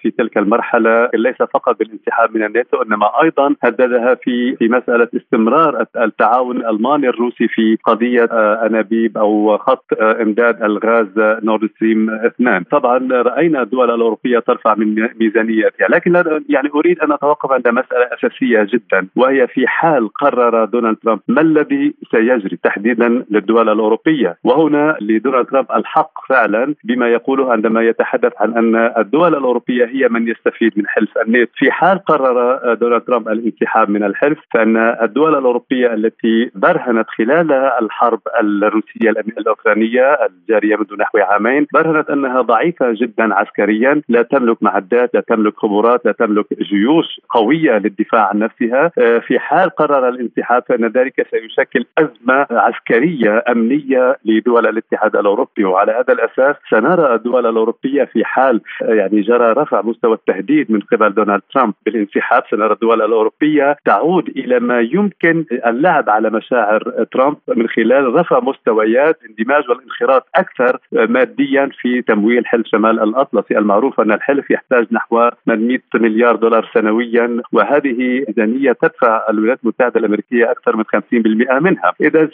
في 0.00 0.10
تلك 0.18 0.38
المرحلة 0.38 1.08
ليس 1.14 1.36
فقط 1.36 1.78
بالانسحاب 1.78 2.36
من 2.36 2.44
الناتو 2.44 2.82
إنما 2.82 3.22
أيضا 3.22 3.54
هددها 3.62 4.14
في 4.14 4.56
في 4.56 4.68
مسألة 4.68 5.08
استمرار 5.16 5.86
التعاون 5.96 6.56
الألماني 6.56 7.08
الروسي 7.08 7.48
في 7.48 7.76
قضية 7.84 8.28
أنابيب 8.66 9.18
أو 9.18 9.58
خط 9.58 9.84
إمداد 10.00 10.62
الغاز 10.62 11.08
نورد 11.18 11.70
ستريم 11.76 12.10
2 12.10 12.62
طبعا 12.62 13.08
رأينا 13.12 13.62
الدول 13.62 13.90
الأوروبية 13.90 14.33
ترفع 14.40 14.74
من 14.74 15.08
ميزانيتها 15.20 15.88
لكن 15.88 16.14
يعني 16.48 16.70
أريد 16.74 17.00
أن 17.00 17.12
أتوقف 17.12 17.52
عند 17.52 17.68
مسألة 17.68 18.08
أساسية 18.12 18.66
جدا 18.72 19.08
وهي 19.16 19.46
في 19.46 19.66
حال 19.66 20.08
قرر 20.08 20.64
دونالد 20.64 20.96
ترامب 20.96 21.20
ما 21.28 21.40
الذي 21.40 21.94
سيجري 22.10 22.58
تحديدا 22.62 23.24
للدول 23.30 23.68
الأوروبية. 23.68 24.36
وهنا 24.44 24.96
لدونالد 25.00 25.46
ترامب 25.46 25.66
الحق 25.76 26.12
فعلا 26.28 26.74
بما 26.84 27.08
يقوله 27.08 27.52
عندما 27.52 27.82
يتحدث 27.82 28.32
عن 28.40 28.52
أن 28.52 28.92
الدول 28.98 29.34
الأوروبية 29.34 29.84
هي 29.84 30.08
من 30.08 30.28
يستفيد 30.28 30.72
من 30.76 30.86
حلف 30.88 31.18
الناتو 31.26 31.50
في 31.54 31.72
حال 31.72 31.98
قرر 31.98 32.74
دونالد 32.74 33.02
ترامب 33.02 33.28
الانسحاب 33.28 33.90
من 33.90 34.04
الحلف 34.04 34.38
فإن 34.54 34.76
الدول 35.02 35.38
الأوروبية 35.38 35.94
التي 35.94 36.50
برهنت 36.54 37.06
خلال 37.08 37.52
الحرب 37.52 38.20
الروسية 38.40 39.10
الأوكرانية 39.10 40.18
الجارية 40.26 40.76
منذ 40.76 40.94
نحو 40.98 41.18
عامين 41.18 41.66
برهنت 41.74 42.10
أنها 42.10 42.40
ضعيفة 42.40 42.92
جدا 42.92 43.34
عسكريا 43.34 44.02
لا 44.08 44.22
تملك 44.30 44.62
معدات 44.62 45.10
لا 45.14 45.20
تملك 45.20 45.56
خبرات 45.56 46.06
لا 46.06 46.12
تملك 46.12 46.46
جيوش 46.62 47.20
قوية 47.30 47.78
للدفاع 47.78 48.28
عن 48.28 48.38
نفسها. 48.38 48.90
آه، 48.98 49.18
في 49.18 49.38
حال 49.38 49.70
قرر 49.70 50.08
الانسحاب 50.08 50.62
فإن 50.68 50.84
ذلك 50.86 51.26
سيشكل 51.30 51.84
أزمة 51.98 52.46
عسكرية 52.50 53.44
أمنية 53.48 54.16
لدول 54.24 54.66
الاتحاد 54.66 55.16
الأوروبي. 55.16 55.64
وعلى 55.64 55.92
هذا 55.92 56.12
الأساس 56.12 56.56
سنرى 56.70 57.14
الدول 57.14 57.46
الأوروبية 57.46 58.04
في 58.04 58.24
حال 58.24 58.60
آه، 58.82 58.94
يعني 58.94 59.20
جرى 59.20 59.52
رفع 59.52 59.82
مستوى 59.82 60.14
التهديد 60.14 60.72
من 60.72 60.80
قبل 60.80 61.14
دونالد 61.14 61.42
ترامب 61.54 61.74
بالانسحاب. 61.86 62.42
سنرى 62.50 62.72
الدول 62.72 63.02
الأوروبية 63.02 63.76
تعود 63.84 64.28
إلى 64.28 64.60
ما 64.60 64.80
يمكن 64.80 65.44
اللعب 65.66 66.10
على 66.10 66.30
مشاعر 66.30 67.06
ترامب 67.12 67.36
من 67.48 67.68
خلال 67.68 68.14
رفع 68.14 68.40
مستويات 68.40 69.18
اندماج 69.30 69.70
والانخراط 69.70 70.26
أكثر 70.34 70.78
ماديا 70.92 71.70
في 71.80 72.02
تمويل 72.02 72.46
حلف 72.46 72.66
شمال 72.66 73.00
الأطلسي 73.00 73.58
المعروف 73.58 74.00
أن 74.00 74.12
الحلف 74.14 74.50
يحتاج 74.50 74.86
نحو 74.92 75.28
800 75.46 75.78
مليار 75.94 76.36
دولار 76.36 76.70
سنويا 76.74 77.42
وهذه 77.52 78.24
ميزانية 78.28 78.72
تدفع 78.72 79.24
الولايات 79.30 79.58
المتحدة 79.64 80.00
الأمريكية 80.00 80.50
أكثر 80.50 80.76
من 80.76 80.84
50% 80.84 81.60
منها، 81.60 81.92
إذا 82.00 82.28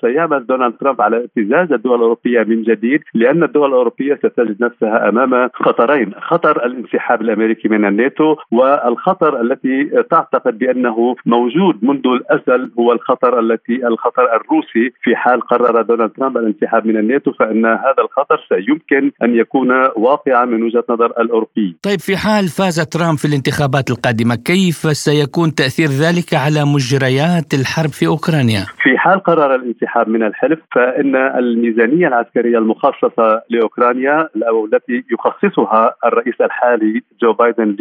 سيعمل 0.00 0.46
دونالد 0.46 0.74
ترامب 0.80 1.02
على 1.02 1.16
ابتزاز 1.16 1.72
الدول 1.72 1.94
الأوروبية 1.94 2.42
من 2.42 2.62
جديد 2.62 3.00
لأن 3.14 3.42
الدول 3.42 3.68
الأوروبية 3.68 4.14
ستجد 4.14 4.62
نفسها 4.62 5.08
أمام 5.08 5.48
خطرين، 5.54 6.14
خطر 6.20 6.66
الانسحاب 6.66 7.22
الأمريكي 7.22 7.68
من 7.68 7.84
الناتو 7.84 8.36
والخطر 8.52 9.40
التي 9.40 9.84
تعتقد 10.10 10.58
بأنه 10.58 11.16
موجود 11.26 11.84
منذ 11.84 12.06
الأزل 12.06 12.70
هو 12.78 12.92
الخطر 12.92 13.40
التي 13.40 13.86
الخطر 13.86 14.36
الروسي. 14.36 14.92
في 15.02 15.16
حال 15.16 15.40
قرر 15.40 15.82
دونالد 15.82 16.10
ترامب 16.10 16.36
الانسحاب 16.36 16.86
من 16.86 16.96
الناتو 16.96 17.32
فإن 17.32 17.66
هذا 17.66 18.02
الخطر 18.04 18.46
سيمكن 18.48 19.10
أن 19.22 19.34
يكون 19.34 19.70
واقعا 19.96 20.44
من 20.44 20.62
وجهة 20.62 20.84
نظر 20.88 21.17
الاوروبي. 21.20 21.76
طيب 21.82 22.00
في 22.00 22.16
حال 22.16 22.48
فاز 22.48 22.80
ترامب 22.80 23.18
في 23.18 23.24
الانتخابات 23.24 23.90
القادمة 23.90 24.34
كيف 24.34 24.76
سيكون 24.76 25.54
تأثير 25.54 25.88
ذلك 25.88 26.34
على 26.34 26.64
مجريات 26.64 27.54
الحرب 27.54 27.90
في 27.90 28.06
أوكرانيا؟ 28.06 28.64
في 28.82 28.98
حال 28.98 29.22
قرر 29.22 29.54
الانسحاب 29.54 30.08
من 30.08 30.22
الحلف 30.22 30.58
فإن 30.74 31.16
الميزانية 31.16 32.08
العسكرية 32.08 32.58
المخصصة 32.58 33.42
لأوكرانيا 33.50 34.28
أو 34.48 34.64
التي 34.66 35.04
يخصصها 35.12 35.94
الرئيس 36.06 36.40
الحالي 36.40 37.02
جو 37.22 37.32
بايدن 37.32 37.76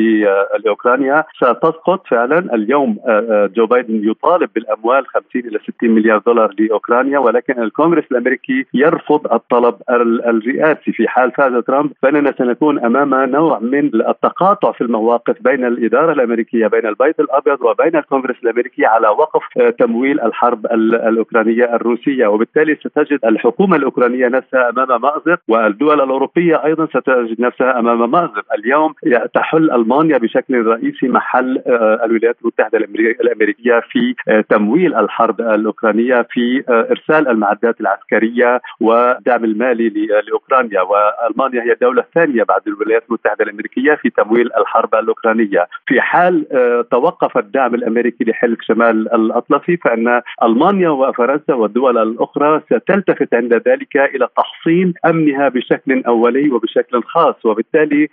لأوكرانيا 0.65 1.23
ستسقط 1.35 2.07
فعلا 2.07 2.55
اليوم 2.55 2.97
آه، 3.07 3.11
آه، 3.11 3.49
جو 3.55 3.65
بايدن 3.65 4.09
يطالب 4.09 4.49
بالأموال 4.55 5.07
50 5.07 5.41
إلى 5.45 5.59
60 5.77 5.89
مليار 5.89 6.21
دولار 6.25 6.53
لأوكرانيا 6.59 7.19
ولكن 7.19 7.63
الكونغرس 7.63 8.03
الأمريكي 8.11 8.65
يرفض 8.73 9.33
الطلب 9.33 9.75
الرئاسي 9.89 10.91
في 10.91 11.07
حال 11.07 11.31
فاز 11.31 11.63
ترامب 11.67 11.91
فإننا 12.01 12.33
سنكون 12.37 12.85
أمام 12.85 13.13
نوع 13.31 13.59
من 13.59 13.85
التقاطع 13.85 14.71
في 14.71 14.81
المواقف 14.81 15.35
بين 15.41 15.65
الإدارة 15.65 16.11
الأمريكية 16.11 16.67
بين 16.67 16.85
البيت 16.85 17.19
الأبيض 17.19 17.61
وبين 17.61 17.95
الكونغرس 17.95 18.35
الأمريكي 18.43 18.85
على 18.85 19.07
وقف 19.07 19.41
آه، 19.57 19.69
تمويل 19.69 20.21
الحرب 20.21 20.65
الأوكرانية 20.65 21.75
الروسية. 21.75 22.27
وبالتالي 22.27 22.75
ستجد 22.75 23.19
الحكومة 23.25 23.75
الأوكرانية 23.75 24.27
نفسها 24.27 24.69
أمام 24.69 25.01
مأزق 25.01 25.39
والدول 25.47 26.01
الأوروبية 26.01 26.65
أيضا 26.65 26.85
ستجد 26.85 27.41
نفسها 27.41 27.79
أمام 27.79 28.11
مأزق. 28.11 28.45
اليوم 28.57 28.93
تحل 29.33 29.71
ألمانيا 29.71 30.17
بشكل 30.17 30.65
رئيسي 30.65 31.07
محل 31.07 31.61
آه، 31.67 32.01
الولايات 32.05 32.37
المتحدة 32.41 32.77
الأمريكية 33.21 33.81
في 33.91 34.15
آه، 34.27 34.41
تمويل 34.49 34.95
الحرب 34.95 35.41
الأوكرانية 35.41 36.27
في 36.31 36.63
إرسال 36.69 37.27
المعدات 37.27 37.81
العسكرية 37.81 38.61
والدعم 38.81 39.43
المالي 39.43 39.89
لأوكرانيا. 40.27 40.81
وألمانيا 40.81 41.63
هي 41.63 41.71
الدولة 41.73 42.01
الثانية 42.01 42.43
بعد 42.43 42.61
الولايات 42.67 43.03
المتحده 43.09 43.16
الأمريكية 43.41 43.95
في 43.95 44.09
تمويل 44.09 44.49
الحرب 44.57 44.95
الأوكرانية. 44.95 45.67
في 45.85 46.01
حال 46.01 46.45
توقف 46.91 47.37
الدعم 47.37 47.75
الأمريكي 47.75 48.23
لحلف 48.23 48.61
شمال 48.61 49.13
الأطلسي 49.13 49.77
فإن 49.77 50.21
ألمانيا 50.43 50.89
وفرنسا 50.89 51.53
والدول 51.53 51.97
الأخرى 51.97 52.61
ستلتفت 52.65 53.33
عند 53.33 53.53
ذلك 53.53 53.97
إلى 53.97 54.27
تحصين 54.37 54.93
أمنها 55.05 55.49
بشكل 55.49 56.03
أولي 56.07 56.51
وبشكل 56.51 57.03
خاص. 57.03 57.45
وبالتالي 57.45 58.07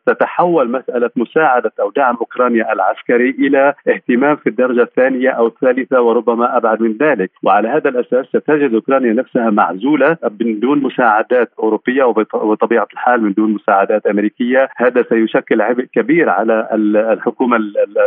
ستتحول 0.00 0.70
مسألة 0.70 1.10
مساعدة 1.16 1.72
أو 1.80 1.90
دعم 1.90 2.16
أوكرانيا 2.16 2.72
العسكري 2.72 3.30
إلى 3.30 3.74
اهتمام 3.88 4.36
في 4.36 4.46
الدرجة 4.46 4.82
الثانية 4.82 5.30
أو 5.30 5.46
الثالثة 5.46 6.00
وربما 6.00 6.56
أبعد 6.56 6.82
من 6.82 6.96
ذلك. 7.00 7.30
وعلى 7.42 7.68
هذا 7.68 7.88
الأساس 7.88 8.26
ستجد 8.26 8.74
أوكرانيا 8.74 9.12
نفسها 9.12 9.50
معزولة 9.50 10.16
من 10.40 10.60
دون 10.60 10.82
مساعدات 10.82 11.50
أوروبية 11.58 12.04
وبطبيعه 12.04 12.88
الحال 12.92 13.22
من 13.22 13.32
دون 13.32 13.50
مساعدات 13.54 14.06
أمريكية. 14.06 14.23
هذا 14.76 15.04
سيشكل 15.08 15.60
عبء 15.60 15.84
كبير 15.94 16.28
على 16.30 16.68
الحكومة 17.12 17.58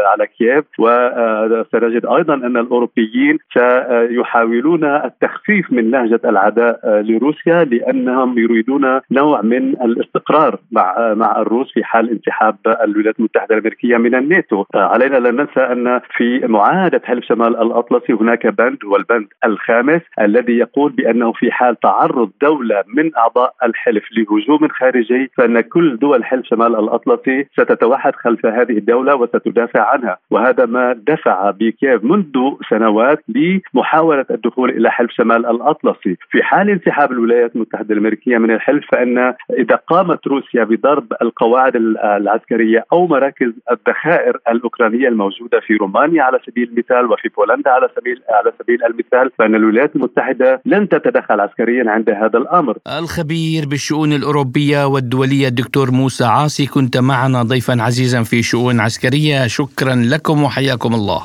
على 0.06 0.28
كييف. 0.38 0.64
وسنجد 0.80 2.06
أيضا 2.06 2.34
أن 2.34 2.58
الأوروبيين 2.58 3.38
سيحاولون 3.54 4.84
التخفيف 4.84 5.72
من 5.72 5.92
لهجة 5.92 6.20
العداء 6.26 6.80
لروسيا 6.86 7.64
لأنهم 7.64 8.40
يريدون 8.40 9.00
نوع 9.12 9.42
من 9.42 9.70
الاستقرار 9.82 10.60
مع 10.72 11.14
مع 11.14 11.42
الروس 11.42 11.74
في 11.74 11.84
حال 11.84 12.10
انسحاب 12.10 12.56
الولايات 12.84 13.20
المتحدة 13.20 13.56
الأمريكية 13.56 13.98
من 13.98 14.16
الناتو. 14.16 14.64
علينا 14.76 15.18
لا 15.18 15.32
ننسى 15.32 15.60
أن 15.60 16.02
في 16.18 16.40
معاهدة 16.48 17.02
حلف 17.04 17.26
شمال 17.26 17.62
الأطلسي 17.62 18.14
هناك 18.14 18.48
بند 18.48 18.78
هو 18.86 18.96
البند 18.96 19.28
الخامس 19.46 20.02
الذي 20.22 20.58
يقول 20.58 20.92
بأنه 20.92 21.32
في 21.32 21.52
حال 21.52 21.80
تعرض 21.80 22.32
دولة 22.42 22.84
من 22.96 23.12
أعضاء 23.18 23.54
الحلف 23.64 24.04
لهجوم 24.18 24.68
خارجي 24.68 25.32
فإن 25.38 25.62
كل 25.62 25.98
دول 25.98 26.07
حلف 26.16 26.46
شمال 26.46 26.76
الأطلسي 26.76 27.48
ستتوحد 27.54 28.16
خلف 28.16 28.46
هذه 28.46 28.78
الدولة 28.78 29.16
وستدافع 29.16 29.92
عنها 29.92 30.18
وهذا 30.32 30.66
ما 30.66 30.94
دفع 31.08 31.52
بكييف 31.52 32.04
منذ 32.04 32.34
سنوات 32.70 33.24
لمحاولة 33.28 34.26
الدخول 34.32 34.70
إلى 34.70 34.92
حلف 34.92 35.12
شمال 35.12 35.46
الأطلسي 35.46 36.18
في 36.32 36.44
حال 36.44 36.70
انسحاب 36.70 37.12
الولايات 37.12 37.56
المتحدة 37.56 37.94
الأمريكية 37.94 38.38
من 38.38 38.52
الحلف 38.52 38.86
فإن 38.92 39.34
إذا 39.60 39.76
قامت 39.76 40.28
روسيا 40.28 40.64
بضرب 40.64 41.14
القواعد 41.22 41.76
العسكرية 41.76 42.86
أو 42.94 43.08
مراكز 43.08 43.52
الذخائر 43.72 44.38
الأوكرانية 44.50 45.08
الموجودة 45.08 45.60
في 45.60 45.76
رومانيا 45.76 46.24
على 46.24 46.40
سبيل 46.46 46.70
المثال 46.70 47.12
وفي 47.12 47.30
بولندا 47.38 47.72
على 47.72 47.90
سبيل 47.96 48.22
على 48.30 48.52
سبيل 48.60 48.84
المثال 48.84 49.32
فإن 49.40 49.56
الولايات 49.56 49.96
المتحدة 49.96 50.62
لن 50.66 50.90
تتدخل 50.90 51.40
عسكريا 51.40 51.92
عند 51.92 52.10
هذا 52.10 52.38
الأمر. 52.38 52.78
الخبير 53.00 53.66
بالشؤون 53.70 54.14
الأوروبية 54.14 54.88
والدولية 54.88 55.48
الدكتور 55.48 55.87
موسى 55.92 56.26
عاصي 56.26 56.66
كنت 56.66 56.98
معنا 56.98 57.44
ضيفا 57.44 57.82
عزيزا 57.82 58.24
في 58.24 58.44
شؤون 58.44 58.80
عسكرية 58.80 59.48
شكرا 59.48 59.96
لكم 59.96 60.44
وحياكم 60.44 60.96
الله. 60.96 61.24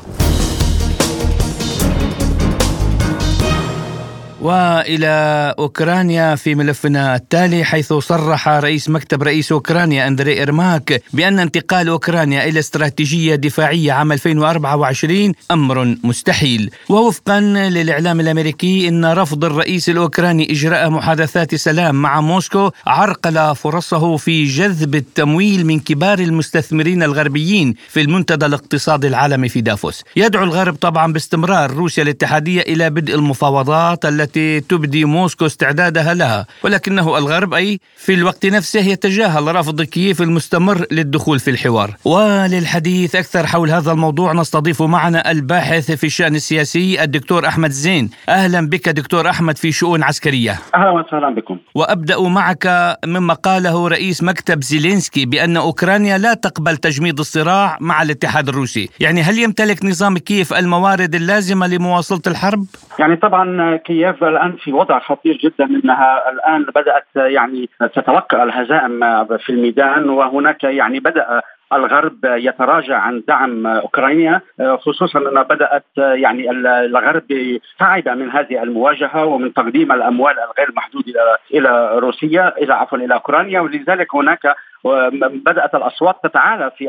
وإلى 4.43 5.55
أوكرانيا 5.59 6.35
في 6.35 6.55
ملفنا 6.55 7.17
التالي 7.17 7.65
حيث 7.65 7.93
صرح 7.93 8.49
رئيس 8.49 8.89
مكتب 8.89 9.23
رئيس 9.23 9.53
أوكرانيا 9.53 10.09
أندري 10.09 10.33
ايرماك 10.33 11.03
بأن 11.13 11.39
انتقال 11.39 11.89
أوكرانيا 11.89 12.49
إلى 12.49 12.59
استراتيجية 12.59 13.35
دفاعية 13.35 13.93
عام 13.93 14.13
2024 14.13 15.33
أمر 15.51 15.97
مستحيل. 16.05 16.71
ووفقا 16.89 17.41
للإعلام 17.41 18.21
الأمريكي 18.21 18.89
إن 18.89 19.05
رفض 19.05 19.45
الرئيس 19.45 19.89
الأوكراني 19.89 20.53
إجراء 20.53 20.91
محادثات 20.91 21.55
سلام 21.55 21.95
مع 21.95 22.21
موسكو 22.21 22.71
عرقل 22.87 23.57
فرصه 23.57 24.17
في 24.17 24.45
جذب 24.45 24.95
التمويل 24.95 25.67
من 25.67 25.81
كبار 25.81 26.19
المستثمرين 26.19 27.03
الغربيين 27.03 27.75
في 27.89 28.01
المنتدى 28.01 28.47
الاقتصادي 28.47 29.07
العالمي 29.07 29.49
في 29.49 29.61
دافوس. 29.61 30.03
يدعو 30.17 30.45
الغرب 30.45 30.75
طبعا 30.75 31.13
باستمرار 31.13 31.71
روسيا 31.71 32.03
الاتحادية 32.03 32.61
إلى 32.61 32.91
بدء 32.91 33.15
المفاوضات 33.15 34.05
التي 34.05 34.32
التي 34.37 34.61
تبدي 34.61 35.05
موسكو 35.05 35.47
استعدادها 35.47 36.15
لها 36.15 36.47
ولكنه 36.65 37.19
الغرب 37.19 37.55
أي 37.55 37.81
في 37.97 38.15
الوقت 38.15 38.47
نفسه 38.47 38.81
يتجاهل 38.81 39.57
رفض 39.57 39.83
كييف 39.83 40.23
المستمر 40.23 40.87
للدخول 40.91 41.39
في 41.39 41.51
الحوار. 41.51 41.91
وللحديث 42.05 43.17
أكثر 43.17 43.47
حول 43.47 43.71
هذا 43.71 43.93
الموضوع 43.93 44.33
نستضيف 44.33 44.83
معنا 44.83 45.31
الباحث 45.31 45.91
في 45.91 46.07
الشأن 46.07 46.35
السياسي 46.35 47.03
الدكتور 47.03 47.47
أحمد 47.47 47.71
زين. 47.71 48.11
أهلا 48.29 48.69
بك 48.69 48.89
دكتور 48.89 49.31
أحمد 49.31 49.59
في 49.59 49.73
شؤون 49.73 50.03
عسكرية. 50.03 50.59
أهلا 50.75 50.91
وسهلا 50.91 51.35
بكم. 51.35 51.59
وأبدأ 51.75 52.21
معك 52.21 52.97
مما 53.05 53.35
قاله 53.35 53.89
رئيس 53.89 54.23
مكتب 54.23 54.63
زيلينسكي 54.63 55.27
بأن 55.27 55.57
أوكرانيا 55.57 56.19
لا 56.19 56.35
تقبل 56.35 56.77
تجميد 56.77 57.19
الصراع 57.19 57.79
مع 57.81 58.03
الاتحاد 58.03 58.49
الروسي. 58.49 58.89
يعني 59.01 59.23
هل 59.23 59.39
يمتلك 59.39 59.85
نظام 59.85 60.19
كييف 60.19 60.53
الموارد 60.55 61.15
اللازمة 61.15 61.67
لمواصلة 61.67 62.23
الحرب؟ 62.27 62.67
يعني 62.99 63.17
طبعا 63.17 63.77
كييف 63.77 64.22
الآن 64.29 64.53
في 64.53 64.73
وضع 64.73 64.99
خطير 64.99 65.37
جدا 65.37 65.65
أنها 65.65 66.31
الآن 66.31 66.63
بدأت 66.63 67.07
يعني 67.17 67.69
تتلقى 67.81 68.43
الهزائم 68.43 69.25
في 69.39 69.51
الميدان 69.51 70.09
وهناك 70.09 70.65
يعني 70.65 71.01
بدأ 71.01 71.43
الغرب 71.73 72.19
يتراجع 72.25 72.99
عن 72.99 73.23
دعم 73.29 73.67
أوكرانيا 73.67 74.41
خصوصا 74.79 75.19
انها 75.19 75.43
بدأت 75.43 75.85
يعني 75.97 76.51
الغرب 76.51 77.59
تعب 77.79 78.09
من 78.09 78.31
هذه 78.31 78.63
المواجهة 78.63 79.25
ومن 79.25 79.53
تقديم 79.53 79.93
الأموال 79.93 80.35
الغير 80.39 80.73
محدود 80.77 81.05
إلى 81.09 81.37
إلى 81.55 81.99
روسيا 81.99 82.59
إلى 82.59 82.75
عفوا 82.75 82.99
إلى 82.99 83.15
أوكرانيا 83.15 83.61
ولذلك 83.61 84.15
هناك 84.15 84.55
بدات 84.85 85.75
الأصوات 85.75 86.17
تتعالى 86.23 86.71
في 86.79 86.85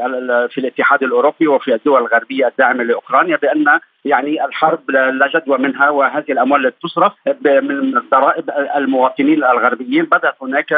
في 0.51 0.57
الاتحاد 0.57 1.03
الأوروبي 1.03 1.47
وفي 1.47 1.73
الدول 1.75 2.01
الغربية 2.01 2.47
الداعمة 2.47 2.83
لأوكرانيا 2.83 3.37
بأن 3.37 3.79
يعني 4.05 4.45
الحرب 4.45 4.91
لا 4.91 5.27
جدوى 5.35 5.57
منها 5.57 5.89
وهذه 5.89 6.31
الأموال 6.31 6.65
التي 6.65 6.77
تصرف 6.83 7.13
من 7.45 8.01
ضرائب 8.11 8.49
المواطنين 8.75 9.43
الغربيين. 9.43 10.05
بدأت 10.05 10.35
هناك 10.41 10.75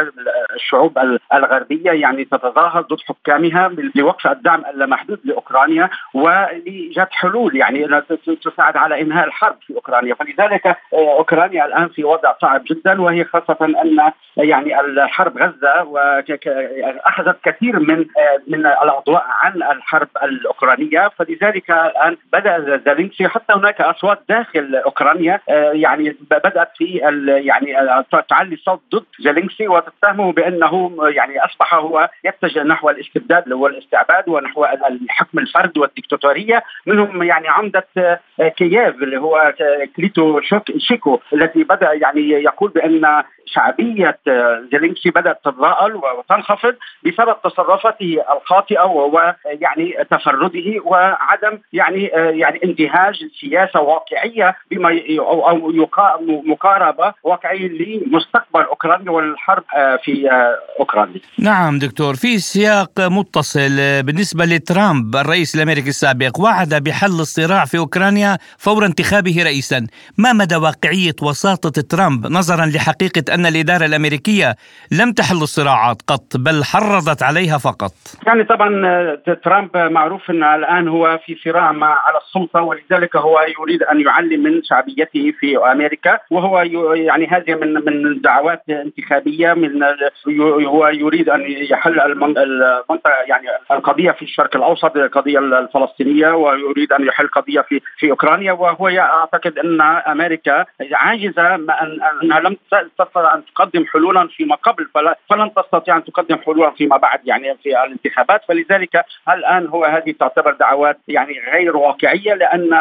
الشعوب 0.56 0.98
الغربية 1.34 1.92
يعني 1.92 2.26
تتظاهر 2.26 2.82
ضد 2.82 3.00
حكامها 3.08 3.72
لوقف 3.96 4.28
الدعم 4.28 4.64
اللامحدود 4.74 5.20
لأوكرانيا 5.24 5.90
ولإيجاد 6.14 7.08
حلول 7.12 7.56
يعني 7.56 8.02
تساعد 8.44 8.78
على 8.78 9.02
إنهاء 9.02 9.28
الحرب 9.28 9.56
في 9.62 9.76
أوكرانيا. 9.76 10.16
فلذلك 10.16 10.78
أوكرانيا 10.94 11.66
الآن 11.66 11.88
في 11.88 12.04
وضع 12.04 12.34
صعب 12.42 12.64
جدا 12.70 13.02
وهي 13.02 13.24
خاصة 13.24 13.58
أن 13.62 14.12
يعني 14.38 14.80
الحرب 14.80 15.38
غزة 15.38 15.84
أخذت 17.06 17.38
كثير 17.44 17.80
من 17.80 18.06
من 18.48 18.60
الأضواء 18.66 19.26
عن 19.28 19.56
الحرب 19.56 20.08
الأوكرانية. 20.24 21.08
فلذلك 21.08 21.72
الآن 21.72 22.18
بدأ 22.34 22.82
زيلينسكي 22.86 23.28
حتى 23.28 23.54
هناك 23.54 23.82
أصوات 23.82 24.20
داخل 24.30 24.76
أوكرانيا 24.76 25.40
يعني 25.74 26.16
بدأت 26.32 26.70
في 26.78 26.86
يعني 27.46 27.76
تعلي 28.30 28.56
صوت 28.56 28.82
ضد 28.96 29.06
زيلينسكي 29.20 29.68
وتتهمه 29.68 30.32
بأنه 30.34 30.98
يعني 31.02 31.46
أصبح 31.46 31.74
هو 31.74 32.10
يتجه 32.24 32.64
نحو 32.64 32.90
الاستبداد 32.90 33.52
والاستعباد 33.52 34.30
ونحو 34.30 34.66
الحكم 34.66 35.40
الفرد 35.40 35.78
والديكتاتورية. 35.78 36.64
منهم 36.86 37.24
يعني 37.24 37.48
عمدة 37.48 37.88
كييف 38.58 38.96
اللي 39.04 39.18
هو 39.18 39.54
كليتشكو 39.96 41.20
التي 41.34 41.64
بدأ 41.64 41.94
يعني 41.94 42.30
يقول 42.30 42.72
بأن 42.72 43.24
شعبية 43.46 44.20
زيلينسكي 44.72 45.10
بدأت 45.10 45.40
تتضاءل 45.44 45.96
وتنخفض. 45.96 46.76
بسبب 47.06 47.36
تصرفاته 47.44 48.18
الخاطئة 48.38 48.84
ويعني 48.84 49.96
تفرده 50.12 50.82
وعدم 50.86 51.60
يعني 51.74 52.04
يعني 52.16 52.60
انتهاج 52.64 53.16
سياسة 53.42 53.80
واقعية 53.80 54.56
بما 54.72 55.00
أو 55.20 55.72
مقاربة 56.46 57.14
واقعية 57.24 57.68
لمستقبل 57.68 58.62
أوكرانيا 58.62 59.12
والحرب 59.12 59.64
في 60.04 60.30
أوكرانيا. 60.80 61.20
نعم 61.40 61.80
دكتور 61.80 62.16
في 62.16 62.38
سياق 62.38 62.92
متصل 63.00 64.04
بالنسبة 64.04 64.46
لترامب 64.46 65.16
الرئيس 65.16 65.56
الأمريكي 65.56 65.90
السابق 65.90 66.40
وعد 66.40 66.74
بحل 66.74 67.20
الصراع 67.20 67.66
في 67.66 67.78
أوكرانيا 67.78 68.38
فور 68.58 68.86
انتخابه 68.86 69.44
رئيسا، 69.44 69.88
ما 70.18 70.34
مدى 70.34 70.56
واقعية 70.56 71.16
وساطة 71.22 71.82
ترامب 71.82 72.28
نظرا 72.28 72.66
لحقيقة 72.66 73.34
أن 73.34 73.46
الإدارة 73.46 73.86
الأمريكية 73.86 74.56
لم 74.92 75.12
تحل 75.12 75.38
الصراعات 75.38 76.02
قط 76.08 76.38
بل 76.38 76.64
حرضت 76.86 77.24
عليها 77.24 77.58
فقط. 77.58 77.92
يعني 78.28 78.44
طبعا 78.44 79.16
ترامب 79.44 79.78
معروف 79.78 80.30
إن 80.30 80.44
الآن 80.44 80.88
هو 80.88 81.20
في 81.26 81.36
صراع 81.44 81.72
مع 81.72 81.88
على 81.88 82.18
السلطة 82.18 82.62
ولذلك 82.62 83.16
هو 83.16 83.40
يريد 83.60 83.84
أن 83.84 84.02
يعلي 84.02 84.38
من 84.38 84.64
شعبيته 84.64 85.34
في 85.40 85.58
أمريكا 85.58 86.20
وهو 86.32 86.62
يعني 86.96 87.28
هذه 87.28 87.56
من 87.56 87.74
من 87.74 88.22
دعوات 88.22 88.64
انتخابية 88.70 89.54
من 89.54 89.84
هو 90.66 90.88
يريد 90.88 91.30
أن 91.30 91.42
يحل 91.48 92.00
المنطقة 92.00 93.12
يعني 93.28 93.48
القضية 93.72 94.12
في 94.12 94.22
الشرق 94.22 94.56
الأوسط 94.56 94.98
القضية 94.98 95.40
الفلسطينية 95.40 96.28
ويريد 96.34 96.94
أن 96.94 97.08
يحل 97.08 97.28
قضية 97.28 97.62
في 97.62 97.82
في 97.98 98.12
أوكرانيا 98.12 98.52
وهو 98.52 98.88
اعتقد 98.88 99.60
إن 99.60 99.82
أمريكا 99.82 100.66
عاجزة 100.92 101.56
أنها 101.56 102.40
لم 102.40 102.58
تستطع 102.72 103.36
أن 103.36 103.46
تقدم 103.46 103.86
حلولا 103.86 104.28
فيما 104.28 104.56
قبل 104.56 104.88
فلن 105.30 105.52
تستطيع 105.54 105.98
أن 105.98 106.04
تقدم 106.04 106.38
حلولا 106.38 106.72
فيما 106.78 106.98
بعد 106.98 107.20
يعني 107.28 107.56
في 107.64 107.84
الانتخابات 107.84 108.42
فلذلك 108.48 109.06
الآن 109.30 109.68
هو 109.68 109.86
هذه 109.86 110.14
تعتبر 110.20 110.54
دعوات 110.54 110.98
يعني 111.08 111.34
غير 111.54 111.78
واقعية 111.78 112.34
لأن 112.34 112.74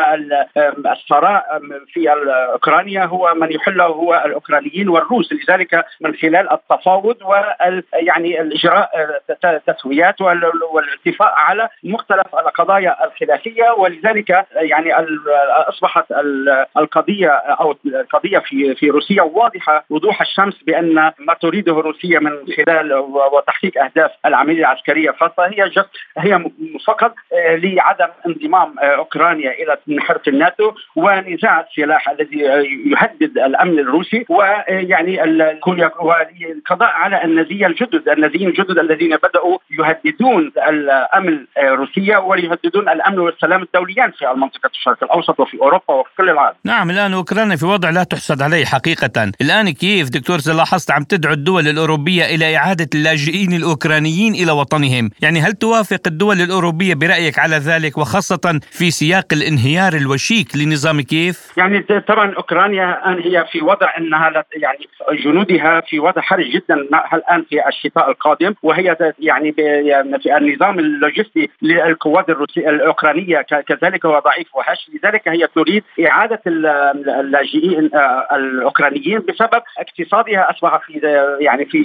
الثراء 0.87 1.61
في 1.87 2.11
أوكرانيا 2.52 3.04
هو 3.04 3.35
من 3.35 3.52
يحله 3.52 3.85
هو 3.85 4.22
الأوكرانيين 4.26 4.88
والروس. 4.88 5.33
لذلك 5.33 5.85
من 6.00 6.14
خلال 6.14 6.52
التفاوض 6.52 7.16
وال 7.22 7.85
يعني 7.92 8.40
الإجراء 8.40 8.90
تسويات 9.66 10.20
والاتفاق 10.72 11.35
على 11.35 11.68
مختلف 11.85 12.35
القضايا 12.35 13.04
الخلافية. 13.04 13.70
ولذلك 13.78 14.46
يعني 14.52 14.94
أصبحت 15.68 16.04
القضية 16.76 17.28
أو 17.30 17.74
القضية 17.87 18.38
في 18.38 18.74
في 18.74 18.90
روسيا 18.90 19.22
واضحة 19.22 19.85
وضوح 19.90 20.20
الشمس 20.20 20.62
بأن 20.62 20.94
ما 21.18 21.35
تريده 21.40 21.72
روسيا 21.72 22.18
من 22.18 22.33
خلال 22.57 22.92
وتحقيق 23.33 23.72
اهداف 23.84 24.10
العملية 24.26 24.60
العسكرية 24.60 25.10
فهي 25.10 25.70
هي 26.18 26.44
فقط 26.86 27.14
لعدم 27.62 28.08
انضمام 28.26 28.78
أوكرانيا 28.78 29.50
إلى 29.50 30.00
حرب 30.00 30.20
الناتو 30.28 30.72
ونزاع 30.96 31.60
السلاح 31.60 32.08
الذي 32.08 32.38
يهدد 32.86 33.38
الأمن 33.38 33.78
الروسي 33.78 34.24
ويعني 34.28 35.24
القضاء 35.24 36.88
على 36.88 37.24
النازيه 37.24 37.66
الجدد، 37.66 38.08
النازيين 38.08 38.48
الجدد 38.48 38.78
الذين 38.78 39.16
بدأوا 39.16 39.58
يهددون 39.78 40.52
الأمن 40.68 41.44
روسيا 41.58 42.18
ويهددون 42.18 42.88
الأمن 42.88 43.18
والسلام 43.18 43.62
الدوليان 43.62 44.10
في 44.10 44.26
منطقه 44.36 44.70
الشرق 44.74 45.04
الأوسط 45.04 45.40
وفي 45.40 45.58
أوروبا 45.60 45.94
وفي 45.94 46.10
كل 46.16 46.30
العالم. 46.30 46.56
نعم 46.64 46.90
الآن 46.90 47.12
أوكرانيا 47.12 47.56
في 47.56 47.66
وضع 47.66 47.90
لا 47.90 48.04
تحسد 48.04 48.42
عليه 48.42 48.64
حقيقة، 48.64 49.32
الآن 49.40 49.70
كييف 49.70 50.10
دكتور 50.10 50.38
لاحظت 50.56 50.90
عم 50.90 51.02
تدعو 51.02 51.32
الدول 51.32 51.68
الأوروبية 51.68 52.24
إلى 52.24 52.56
إعادة 52.56 52.88
اللاجئين 52.94 53.52
الأوكرانيين 53.74 54.34
إلى 54.34 54.52
وطنهم، 54.52 55.10
يعني 55.22 55.40
هل 55.40 55.52
توافق 55.52 56.00
الدول 56.06 56.40
الأوروبية 56.40 56.94
برأيك 56.94 57.38
على 57.38 57.56
ذلك 57.56 57.98
وخاصة 57.98 58.60
في 58.70 58.90
سياق 58.90 59.26
الانهيار 59.32 59.92
الوشيك 59.92 60.56
لنظام 60.56 61.00
كييف؟ 61.00 61.52
يعني 61.56 61.80
طبعا 62.08 62.34
أوكرانيا 62.34 62.84
الآن 62.90 63.22
هي 63.22 63.44
في 63.52 63.60
وضع 63.62 63.96
أنها 63.98 64.44
يعني 64.56 64.88
جنودها 65.24 65.80
في 65.80 65.98
وضع 66.00 66.22
حرج 66.22 66.46
جدا 66.46 66.74
الآن 67.14 67.44
في 67.50 67.68
الشتاء 67.68 68.10
القادم 68.10 68.54
وهي 68.62 68.96
يعني 69.18 69.52
في 70.22 70.37
النظام 70.37 70.78
اللوجستي 70.78 71.50
للقوات 71.62 72.28
الروسية 72.28 72.68
الأوكرانية 72.68 73.42
كذلك 73.42 74.06
هو 74.06 74.18
ضعيف 74.18 74.54
وهش 74.54 74.90
لذلك 74.94 75.28
هي 75.28 75.46
تريد 75.54 75.82
إعادة 76.06 76.40
اللاجئين 76.46 77.90
الأوكرانيين 78.32 79.18
بسبب 79.18 79.62
اقتصادها 79.78 80.50
أصبح 80.50 80.80
في 80.87 81.00
يعني 81.40 81.64
في 81.64 81.84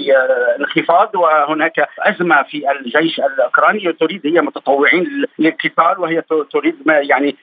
انخفاض 0.60 1.16
وهناك 1.16 1.69
أزمة 2.00 2.44
في 2.44 2.72
الجيش 2.72 3.20
الأوكراني 3.20 3.94
تريد 3.94 4.28
هي 4.28 4.42
متطوعين 4.42 5.26
للقتال 5.40 6.00
وهي 6.00 6.24
تريد 6.52 6.76
يعني 6.88 7.36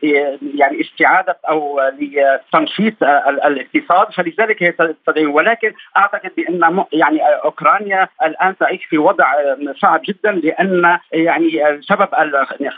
يعني 0.54 0.80
استعادة 0.80 1.36
أو 1.48 1.80
لتنشيط 1.98 2.94
الاقتصاد. 3.02 4.12
فلذلك 4.12 4.62
هي 4.62 4.72
تدعي 5.06 5.26
ولكن 5.26 5.72
أعتقد 5.96 6.30
بأن 6.36 6.84
يعني 6.92 7.20
أوكرانيا 7.22 8.08
الآن 8.24 8.56
تعيش 8.56 8.84
في 8.84 8.98
وضع 8.98 9.32
صعب 9.80 10.00
جدا 10.08 10.32
لأن 10.32 10.98
يعني 11.12 11.80
سبب 11.80 12.08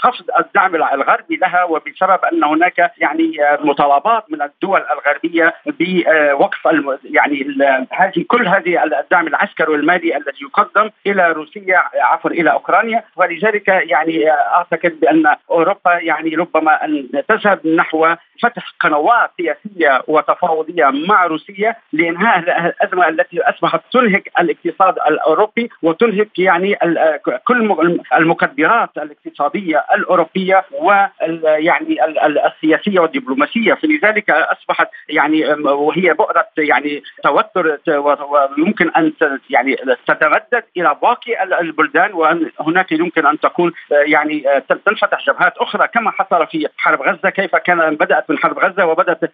خفض 0.01 0.25
الدعم 0.41 0.75
الغربي 0.75 1.37
لها 1.37 1.65
وبسبب 1.65 2.19
أن 2.33 2.45
هناك 2.45 2.93
يعني 2.99 3.33
مطالبات 3.61 4.25
من 4.29 4.43
الدول 4.43 4.83
الغربية 4.93 5.55
بوقف 5.67 6.59
يعني 7.05 7.47
هذه 7.93 8.25
كل 8.29 8.49
هذه 8.49 8.85
الدعم 9.01 9.27
العسكري 9.27 9.73
والمالي 9.73 10.17
الذي 10.17 10.39
يقدم 10.43 10.91
إلى 11.07 11.33
روسية 11.39 11.85
عفوا 11.95 12.31
إلى 12.31 12.53
أوكرانيا. 12.53 13.05
ولذلك 13.17 13.69
يعني 13.69 14.31
أعتقد 14.31 15.01
بأن 15.01 15.37
أوروبا 15.51 15.93
يعني 15.93 16.35
ربما 16.35 16.85
أن 16.85 17.09
تذهب 17.29 17.67
نحو 17.67 18.15
فتح 18.43 18.73
قنوات 18.81 19.31
سياسية 19.37 20.03
وتفاوضية 20.09 20.85
مع 21.09 21.27
روسيا 21.27 21.77
لإنهاء 21.93 22.39
الأزمة 22.39 23.09
التي 23.09 23.41
أصبحت 23.41 23.81
تنهك 23.93 24.31
الاقتصاد 24.41 24.95
الأوروبي 25.11 25.71
وتنهك 25.83 26.39
يعني 26.39 26.79
كل 27.45 27.77
المقدرات 28.13 28.91
الاقتصادية 28.97 29.85
الأوروبية 29.95 30.65
ويعني 30.81 31.97
السياسية 32.47 33.01
والدبلوماسية. 33.01 33.75
فلذلك 33.75 34.31
أصبحت 34.31 34.89
يعني 35.09 35.49
وهي 35.55 36.15
بؤرة 36.15 36.47
يعني 36.59 37.03
توتر 37.23 37.79
ويمكن 38.59 38.91
أن 38.91 39.13
يعني 39.51 39.77
تتمدد 40.07 40.65
إلى 40.77 40.97
باقي 41.03 41.28
البلدان 41.61 42.13
وأن 42.13 42.51
هناك 42.61 42.93
يمكن 42.93 43.27
أن 43.27 43.41
تكون 43.41 43.73
يعني 43.91 44.45
تنفتح 44.69 45.27
جبهات 45.27 45.53
أخرى 45.57 45.89
كما 45.89 46.11
حصل 46.11 46.47
في 46.47 46.69
حرب 46.77 47.03
غزة 47.03 47.31
كيف 47.31 47.57
كان 47.57 47.95
بدأت 47.95 48.31
من 48.31 48.39
حرب 48.39 48.59
غزة 48.59 48.87
وبدأت 48.87 49.25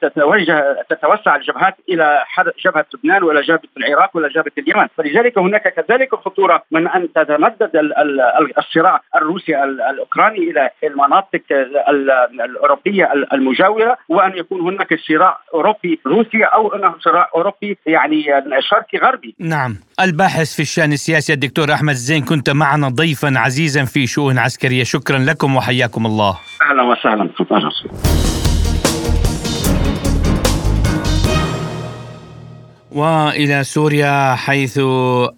تتوجه 0.00 0.76
تتوسع 0.90 1.36
الجبهات 1.36 1.74
إلى 1.88 2.24
جبهة 2.64 2.86
لبنان 2.94 3.22
ولا 3.22 3.40
جبهة 3.40 3.60
العراق 3.76 4.16
ولا 4.16 4.28
جبهة 4.28 4.52
اليمن. 4.58 4.86
فلذلك 4.96 5.38
هناك 5.38 5.74
كذلك 5.74 6.14
خطورة 6.14 6.62
من 6.70 6.88
أن 6.88 7.12
تتمدد 7.12 7.70
الصراع 8.58 9.00
الروسي 9.16 9.64
الأوكراني 9.64 10.38
إلى 10.38 10.70
المناطق 10.84 11.42
الأوروبية 12.44 13.12
المجاورة 13.32 13.96
وأن 14.08 14.36
يكون 14.36 14.60
هناك 14.60 14.98
صراع 15.08 15.38
اوروبي 15.54 16.00
روسي 16.06 16.44
أو 16.44 16.74
انه 16.74 16.94
صراع 17.00 17.30
أوروبي 17.34 17.78
يعني 17.86 18.24
شرقي 18.60 18.98
غربي 18.98 19.34
نعم. 19.38 19.76
الباحث 20.00 20.54
في 20.54 20.62
الشأن 20.62 20.92
السياسي 20.92 21.32
الدكتور 21.32 21.72
أحمد 21.72 21.94
زين 21.94 22.24
كنت 22.24 22.50
معنا 22.50 22.88
ضيفا 22.88 23.38
عزيزا 23.38 23.84
في 23.84 24.06
شؤون 24.06 24.38
عسكرية. 24.38 24.84
شكرا 24.84 25.18
لكم 25.18 25.56
وحياكم 25.56 26.06
الله. 26.06 26.38
أهلا 26.70 26.82
وسهلا. 26.82 27.30
وإلى 32.94 33.64
سوريا 33.64 34.34
حيث 34.34 34.78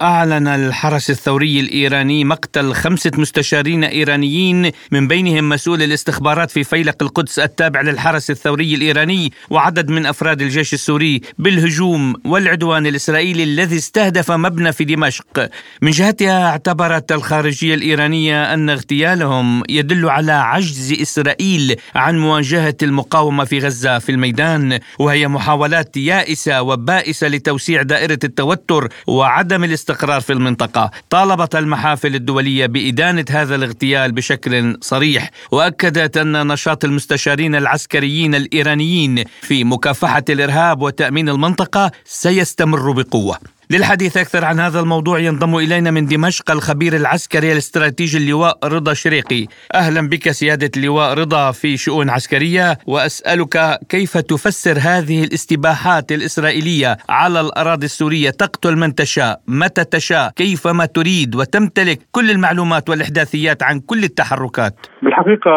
أعلن 0.01 0.47
الحرس 0.47 1.09
الثوري 1.09 1.59
الإيراني 1.59 2.23
مقتل 2.23 2.73
خمسة 2.73 3.11
مستشارين 3.17 3.83
إيرانيين 3.83 4.71
من 4.91 5.07
بينهم 5.07 5.49
مسؤول 5.49 5.83
الاستخبارات 5.83 6.51
في 6.51 6.63
فيلق 6.63 6.95
القدس 7.03 7.39
التابع 7.39 7.81
للحرس 7.81 8.31
الثوري 8.31 8.75
الإيراني 8.75 9.31
وعدد 9.49 9.89
من 9.89 10.05
أفراد 10.05 10.41
الجيش 10.41 10.73
السوري 10.73 11.21
بالهجوم 11.37 12.13
والعدوان 12.25 12.87
الإسرائيلي 12.87 13.43
الذي 13.43 13.75
استهدف 13.77 14.31
مبنى 14.31 14.71
في 14.71 14.83
دمشق. 14.83 15.49
من 15.81 15.91
جهتها 15.91 16.49
اعتبرت 16.49 17.11
الخارجية 17.11 17.75
الإيرانية 17.75 18.53
أن 18.53 18.69
اغتيالهم 18.69 19.63
يدل 19.69 20.09
على 20.09 20.31
عجز 20.31 21.01
إسرائيل 21.01 21.75
عن 21.95 22.19
مواجهة 22.19 22.75
المقاومة 22.83 23.43
في 23.45 23.59
غزة 23.59 23.99
في 23.99 24.11
الميدان 24.11 24.79
وهي 24.99 25.27
محاولات 25.27 25.97
يائسة 25.97 26.61
وبائسة 26.61 27.27
لتوسيع 27.45 27.81
دائرة 27.81 28.19
التوتر 28.23 28.89
وعدم 29.07 29.63
الاستقرار 29.63 30.21
في 30.21 30.33
المنطقة. 30.33 30.91
طالبت 31.09 31.55
المحافل 31.55 32.15
الدولية 32.15 32.65
بإدانة 32.65 33.25
هذا 33.29 33.55
الاغتيال 33.55 34.11
بشكل 34.11 34.77
صريح 34.81 35.31
وأكدت 35.51 36.17
أن 36.17 36.47
نشاط 36.47 36.85
المستشارين 36.85 37.55
العسكريين 37.55 38.35
الإيرانيين 38.35 39.23
في 39.41 39.63
مكافحة 39.63 40.23
الإرهاب 40.29 40.81
وتأمين 40.81 41.29
المنطقة 41.29 41.91
سيستمر 42.05 42.91
بقوة. 42.91 43.37
للحديث 43.71 44.17
أكثر 44.17 44.45
عن 44.45 44.59
هذا 44.59 44.79
الموضوع 44.79 45.19
ينضم 45.19 45.55
إلينا 45.55 45.91
من 45.91 46.05
دمشق 46.05 46.51
الخبير 46.51 46.95
العسكري 46.95 47.51
الاستراتيجي 47.51 48.17
اللواء 48.17 48.57
رضا 48.63 48.93
شريقي. 48.93 49.45
أهلا 49.75 50.09
بك 50.09 50.31
سيادة 50.31 50.69
اللواء 50.77 51.13
رضا 51.13 51.51
في 51.51 51.77
شؤون 51.77 52.09
عسكرية 52.09 52.77
وأسألك 52.87 53.55
كيف 53.89 54.17
تفسر 54.17 54.77
هذه 54.89 55.23
الاستباحات 55.23 56.11
الإسرائيلية 56.11 56.97
على 57.09 57.41
الأراضي 57.41 57.85
السورية؟ 57.85 58.29
تقتل 58.29 58.75
من 58.75 58.95
تشاء 58.95 59.41
متى 59.47 59.83
تشاء 59.83 60.29
كيفما 60.35 60.85
تريد 60.85 61.35
وتمتلك 61.35 61.99
كل 62.11 62.31
المعلومات 62.31 62.89
والإحداثيات 62.89 63.63
عن 63.63 63.79
كل 63.79 64.03
التحركات؟ 64.03 64.73
بالحقيقة 65.01 65.51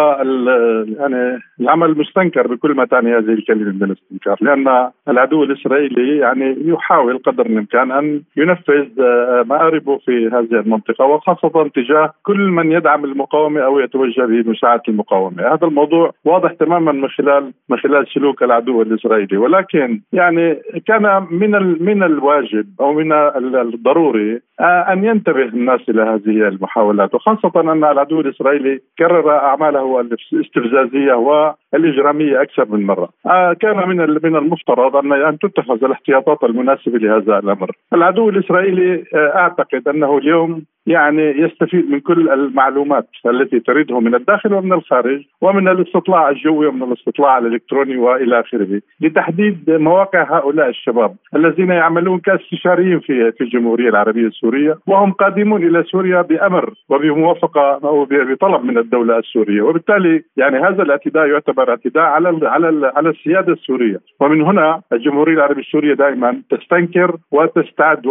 يعني 0.98 1.38
العمل 1.60 1.98
مستنكر 1.98 2.46
بكل 2.46 2.74
ما 2.74 2.84
تعني 2.84 3.10
هذه 3.10 3.32
الكلمة 3.38 3.72
من 3.72 3.82
الاستنكار 3.82 4.36
لأن 4.40 4.90
العدو 5.08 5.44
الإسرائيلي 5.44 6.18
يعني 6.18 6.56
يحاول 6.64 7.18
قدر 7.26 7.46
الإمكان 7.46 7.97
أن 7.98 8.22
ينفذ 8.36 9.00
آه، 9.00 9.44
مآربه 9.48 9.98
في 9.98 10.28
هذه 10.32 10.60
المنطقة 10.60 11.04
وخاصة 11.04 11.68
تجاه 11.74 12.12
كل 12.22 12.40
من 12.40 12.72
يدعم 12.72 13.04
المقاومة 13.04 13.60
أو 13.60 13.78
يتوجه 13.78 14.22
بمساعدة 14.26 14.82
المقاومة. 14.88 15.42
هذا 15.42 15.66
الموضوع 15.66 16.12
واضح 16.24 16.52
تماما 16.52 16.92
من 16.92 17.08
خلال 17.08 17.52
من 17.68 17.78
خلال 17.78 18.06
سلوك 18.14 18.42
العدو 18.42 18.82
الإسرائيلي. 18.82 19.36
ولكن 19.36 20.00
يعني 20.12 20.56
كان 20.86 21.26
من 21.30 21.50
من 21.84 22.02
الواجب 22.02 22.66
أو 22.80 22.92
من 22.92 23.12
الضروري 23.12 24.40
آه، 24.60 24.92
أن 24.92 25.04
ينتبه 25.04 25.44
الناس 25.44 25.80
إلى 25.88 26.02
هذه 26.02 26.48
المحاولات. 26.48 27.14
وخاصة 27.14 27.52
أن 27.60 27.84
العدو 27.84 28.20
الإسرائيلي 28.20 28.80
كرر 28.98 29.30
أعماله 29.30 30.00
الاستفزازية 30.00 31.12
والإجرامية 31.12 32.42
أكثر 32.42 32.66
من 32.68 32.86
مرة. 32.86 33.08
آه، 33.26 33.52
كان 33.52 33.88
من 33.88 33.96
من 33.96 34.36
المفترض 34.36 34.96
أن 34.96 35.38
تتخذ 35.38 35.84
الاحتياطات 35.84 36.44
المناسبة 36.44 36.98
لهذا 36.98 37.38
الأمر. 37.38 37.70
العدو 37.92 38.28
الإسرائيلي 38.28 39.04
آه، 39.14 39.36
أعتقد 39.36 39.88
أنه 39.88 40.18
اليوم 40.18 40.64
يعني 40.88 41.22
يستفيد 41.22 41.90
من 41.90 42.00
كل 42.00 42.30
المعلومات 42.30 43.08
التي 43.26 43.60
تريده 43.60 44.00
من 44.00 44.14
الداخل 44.14 44.54
ومن 44.54 44.72
الخارج 44.72 45.22
ومن 45.40 45.68
الاستطلاع 45.68 46.30
الجوي 46.30 46.66
ومن 46.66 46.82
الاستطلاع 46.82 47.38
الإلكتروني 47.38 47.96
وإلى 47.96 48.40
آخره 48.40 48.80
لتحديد 49.00 49.70
مواقع 49.70 50.38
هؤلاء 50.38 50.68
الشباب 50.68 51.14
الذين 51.36 51.70
يعملون 51.70 52.18
كاستشاريين 52.18 53.00
في 53.00 53.32
في 53.32 53.44
الجمهورية 53.44 53.88
العربية 53.88 54.26
السورية 54.26 54.78
وهم 54.86 55.12
قادمون 55.12 55.62
إلى 55.62 55.82
سوريا 55.82 56.22
بأمر 56.22 56.74
وبموافقة 56.88 57.80
أو 57.84 58.04
بطلب 58.04 58.64
من 58.64 58.78
الدولة 58.78 59.18
السورية. 59.18 59.62
وبالتالي 59.62 60.22
يعني 60.36 60.58
هذا 60.58 60.82
الاعتداء 60.82 61.26
يعتبر 61.26 61.70
اعتداء 61.70 62.04
على 62.04 62.48
على 62.48 62.92
على 62.96 63.10
السيادة 63.10 63.52
السورية. 63.52 64.00
ومن 64.20 64.42
هنا 64.42 64.80
الجمهورية 64.92 65.34
العربية 65.34 65.62
السورية 65.62 65.94
دائما 65.94 66.42
تستنكر 66.50 67.16
وتستعد 67.32 68.06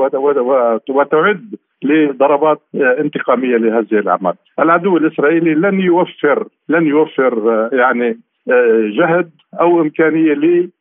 وتعد 0.90 1.56
لضربات 1.84 2.62
انتقامية 2.76 3.58
لهذه 3.58 4.00
الأعمال. 4.00 4.34
العدو 4.60 4.98
الإسرائيلي 4.98 5.54
لن 5.54 5.80
يوفر 5.80 6.48
لن 6.70 6.88
يوفر 6.88 7.34
آه، 7.50 7.70
يعني 7.76 8.20
آه، 8.50 8.92
جهد 8.98 9.32
أو 9.62 9.82
إمكانية 9.82 10.34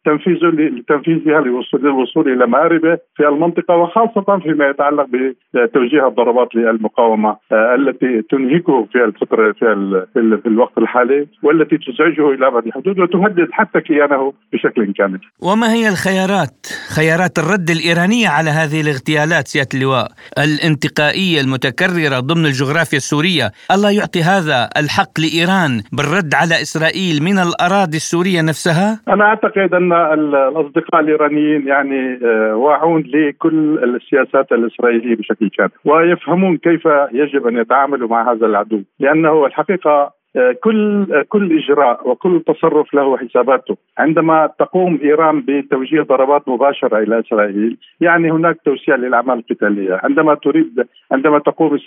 لتنفيذ 0.06 0.36
لتنفيذها 0.78 1.40
للوصول 1.74 2.32
إلى 2.32 2.46
مآربه 2.46 2.98
في 3.16 3.28
المنطقة 3.28 3.76
وخاصة 3.76 4.38
فيما 4.38 4.68
يتعلق 4.68 5.06
بتوجيه 5.54 6.08
الضربات 6.08 6.54
للمقاومة 6.54 7.36
آه، 7.52 7.74
التي 7.74 8.22
تنهكه 8.30 8.86
في 8.92 9.04
الفترة 9.04 9.52
في, 9.52 10.38
في 10.42 10.46
الوقت 10.46 10.78
الحالي 10.78 11.26
والتي 11.42 11.78
تزعجه 11.78 12.30
إلى 12.30 12.46
ابعد 12.46 12.66
الحدود 12.66 12.98
وتهدد 12.98 13.48
حتى 13.52 13.80
كيانه 13.80 14.32
بشكل 14.52 14.92
كامل. 14.92 15.20
وما 15.42 15.72
هي 15.72 15.88
الخيارات؟ 15.88 16.66
خيارات 16.96 17.38
الرد 17.38 17.70
الايرانيه 17.70 18.28
على 18.28 18.50
هذه 18.50 18.80
الاغتيالات 18.80 19.48
سيادة 19.48 19.68
اللواء 19.74 20.08
الانتقائية 20.38 21.40
المتكررة 21.40 22.20
ضمن 22.20 22.46
الجغرافيا 22.46 22.98
السورية، 22.98 23.50
الله 23.74 23.90
يعطي 23.90 24.22
هذا 24.22 24.68
الحق 24.76 25.14
لإيران 25.20 25.72
بالرد 25.92 26.34
على 26.34 26.54
إسرائيل 26.54 27.22
من 27.22 27.38
الأراضي 27.38 27.96
السورية 27.96 28.42
نفسها 28.42 28.66
نفسها؟ 28.66 29.00
أنا 29.08 29.24
أعتقد 29.24 29.74
أن 30.12 30.34
الأصدقاء 30.34 31.00
الإيرانيين 31.00 31.66
يعني 31.66 32.20
آه، 32.24 32.56
واعون 32.56 33.04
لكل 33.06 33.84
السياسات 33.84 34.52
الإسرائيلية 34.52 35.16
بشكل 35.16 35.48
كامل 35.48 35.70
ويفهمون 35.84 36.56
كيف 36.56 36.88
يجب 37.12 37.46
أن 37.46 37.56
يتعاملوا 37.56 38.08
مع 38.08 38.32
هذا 38.32 38.46
العدو 38.46 38.82
لأنه 39.00 39.46
الحقيقة 39.46 40.15
كل 40.60 41.06
كل 41.28 41.58
إجراء 41.58 42.08
وكل 42.08 42.42
تصرف 42.46 42.94
له 42.94 43.16
حساباته، 43.16 43.76
عندما 43.98 44.50
تقوم 44.58 44.98
إيران 45.02 45.40
بتوجيه 45.40 46.02
ضربات 46.02 46.48
مباشرة 46.48 46.98
إلى 46.98 47.20
إسرائيل، 47.20 47.76
يعني 48.00 48.30
هناك 48.30 48.56
توسيع 48.64 48.96
للأعمال 48.96 49.38
القتالية، 49.38 50.00
عندما 50.02 50.34
تريد 50.34 50.86
عندما 51.12 51.38
تقوم 51.38 51.78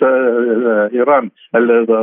إيران 0.94 1.30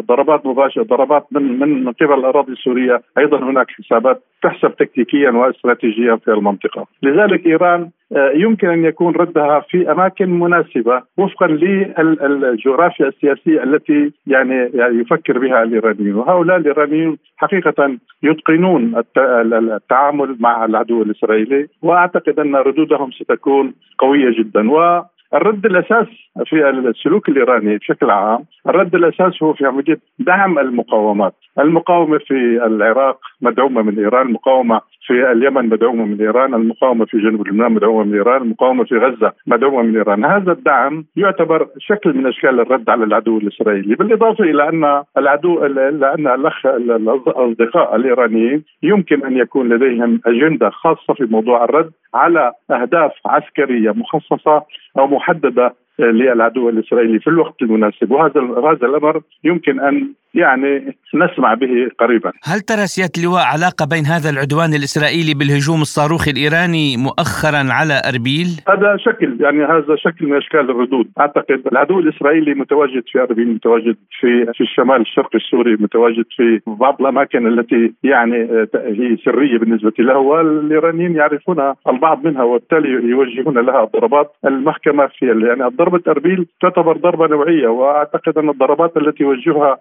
ضربات 0.09 0.45
مباشرة 0.45 0.83
ضربات 0.83 1.25
من 1.31 1.59
من 1.59 1.91
قبل 1.91 2.13
الأراضي 2.13 2.51
السورية، 2.51 3.01
أيضا 3.17 3.37
هناك 3.37 3.71
حسابات 3.71 4.21
تحسب 4.43 4.75
تكتيكيا 4.75 5.31
واستراتيجيا 5.31 6.15
في 6.15 6.31
المنطقة، 6.31 6.85
لذلك 7.03 7.45
إيران 7.45 7.89
يمكن 8.15 8.69
أن 8.69 8.85
يكون 8.85 9.15
ردها 9.15 9.59
في 9.59 9.91
أماكن 9.91 10.39
مناسبة 10.39 11.01
وفقا 11.17 11.47
للجغرافيا 11.47 13.07
السياسية 13.07 13.63
التي 13.63 14.11
يعني, 14.27 14.71
يفكر 14.73 15.39
بها 15.39 15.63
الايرانيون، 15.63 16.15
وهؤلاء 16.15 16.57
الايرانيون 16.57 17.17
حقيقة 17.37 17.97
يتقنون 18.23 19.03
التعامل 19.17 20.35
مع 20.39 20.65
العدو 20.65 21.01
الإسرائيلي، 21.01 21.67
وأعتقد 21.81 22.39
أن 22.39 22.55
ردودهم 22.55 23.11
ستكون 23.11 23.73
قوية 23.97 24.29
جدا. 24.39 24.71
و 24.71 25.01
الرد 25.33 25.65
الأساس 25.65 26.07
في 26.45 26.69
السلوك 26.69 27.29
الإيراني 27.29 27.77
بشكل 27.77 28.09
عام 28.09 28.45
الرد 28.69 28.95
الاساس 28.95 29.43
هو 29.43 29.53
في 29.53 29.65
عملية 29.65 29.99
دعم 30.19 30.59
المقاومات. 30.59 31.33
المقاومة 31.59 32.17
في 32.17 32.65
العراق 32.65 33.19
مدعومة 33.41 33.81
من 33.81 33.99
إيران 33.99 34.27
المقاومه 34.27 34.81
في 35.07 35.31
اليمن 35.31 35.69
مدعومة 35.69 36.05
من 36.05 36.21
إيران 36.21 36.53
المقاومة 36.53 37.05
في 37.05 37.17
جنوب 37.17 37.47
لبنان 37.47 37.71
مدعومة 37.71 38.03
من 38.03 38.13
إيران 38.13 38.41
المقاومة 38.41 38.83
في 38.83 38.97
غزة 38.97 39.33
مدعومة 39.47 39.81
من 39.81 39.95
إيران. 39.95 40.25
هذا 40.25 40.51
الدعم 40.51 41.05
يعتبر 41.15 41.67
شكل 41.77 42.13
من 42.13 42.27
أشكال 42.27 42.59
الرد 42.59 42.89
على 42.89 43.03
العدو 43.03 43.37
الإسرائيلي 43.37 43.95
بالإضافة 43.95 44.43
إلى 44.43 44.69
أن 44.69 45.03
العدو 45.17 45.65
لأن 45.65 46.27
الأخ 46.27 46.65
الأصدقاء 46.65 47.95
الإيرانيين 47.95 48.63
يمكن 48.83 49.25
أن 49.25 49.37
يكون 49.37 49.69
لديهم 49.69 50.21
أجندة 50.25 50.69
خاصة 50.69 51.13
في 51.13 51.25
موضوع 51.25 51.63
الرد 51.63 51.91
على 52.13 52.51
أهداف 52.71 53.11
عسكرية 53.25 53.91
مخصصة 53.91 54.63
أو 54.97 55.07
محددة 55.07 55.73
للعدو 55.99 56.69
الإسرائيلي 56.69 57.19
في 57.19 57.27
الوقت 57.27 57.61
المناسب. 57.61 58.11
وهذا 58.11 58.41
هذا 58.41 58.87
الأمر 58.87 59.21
يمكن 59.43 59.79
أن 59.79 60.13
يعني 60.37 60.97
نسمع 61.13 61.53
به 61.53 61.89
قريبا. 61.99 62.31
هل 62.43 62.59
ترى 62.59 62.87
سيادة 62.87 63.11
اللواء 63.17 63.43
علاقة 63.53 63.85
بين 63.93 64.05
هذا 64.05 64.29
العدوان 64.29 64.73
الإسرائيلي 64.73 65.33
بالهجوم 65.33 65.81
الصاروخي 65.81 66.31
الإيراني 66.31 66.97
مؤخرا 66.97 67.63
على 67.77 68.01
أربيل؟ 68.11 68.47
هذا 68.67 68.97
شكل 68.97 69.37
يعني 69.39 69.63
هذا 69.63 69.95
شكل 69.95 70.25
من 70.25 70.37
أشكال 70.37 70.59
الردود. 70.59 71.07
أعتقد 71.19 71.61
العدو 71.71 71.99
الإسرائيلي 71.99 72.53
متواجد 72.53 73.03
في 73.11 73.19
أربيل 73.19 73.47
متواجد 73.53 73.95
في 74.19 74.45
في 74.53 74.61
الشمال 74.61 75.01
الشرقي 75.01 75.37
السوري 75.37 75.73
متواجد 75.73 76.25
في 76.35 76.61
بعض 76.67 76.95
الأماكن 77.01 77.47
التي 77.47 77.93
يعني 78.03 78.37
هي 78.75 79.17
سرية 79.25 79.57
بالنسبة 79.57 79.93
له 79.99 80.17
والإيرانيين 80.17 81.15
يعرفون 81.15 81.73
البعض 81.87 82.25
منها 82.25 82.43
وبالتالي 82.43 82.89
يوجهون 82.89 83.57
لها 83.57 83.83
الضربات 83.83 84.31
المحكمة 84.45 85.07
في 85.07 85.25
يعني 85.25 85.63
ضربة 85.63 86.01
أربيل 86.07 86.47
تعتبر 86.61 86.97
ضربة 86.97 87.27
نوعية 87.27 87.67
وأعتقد 87.67 88.37
أن 88.37 88.49
الضربات 88.49 88.97
التي 88.97 89.23
يوجهها 89.23 89.77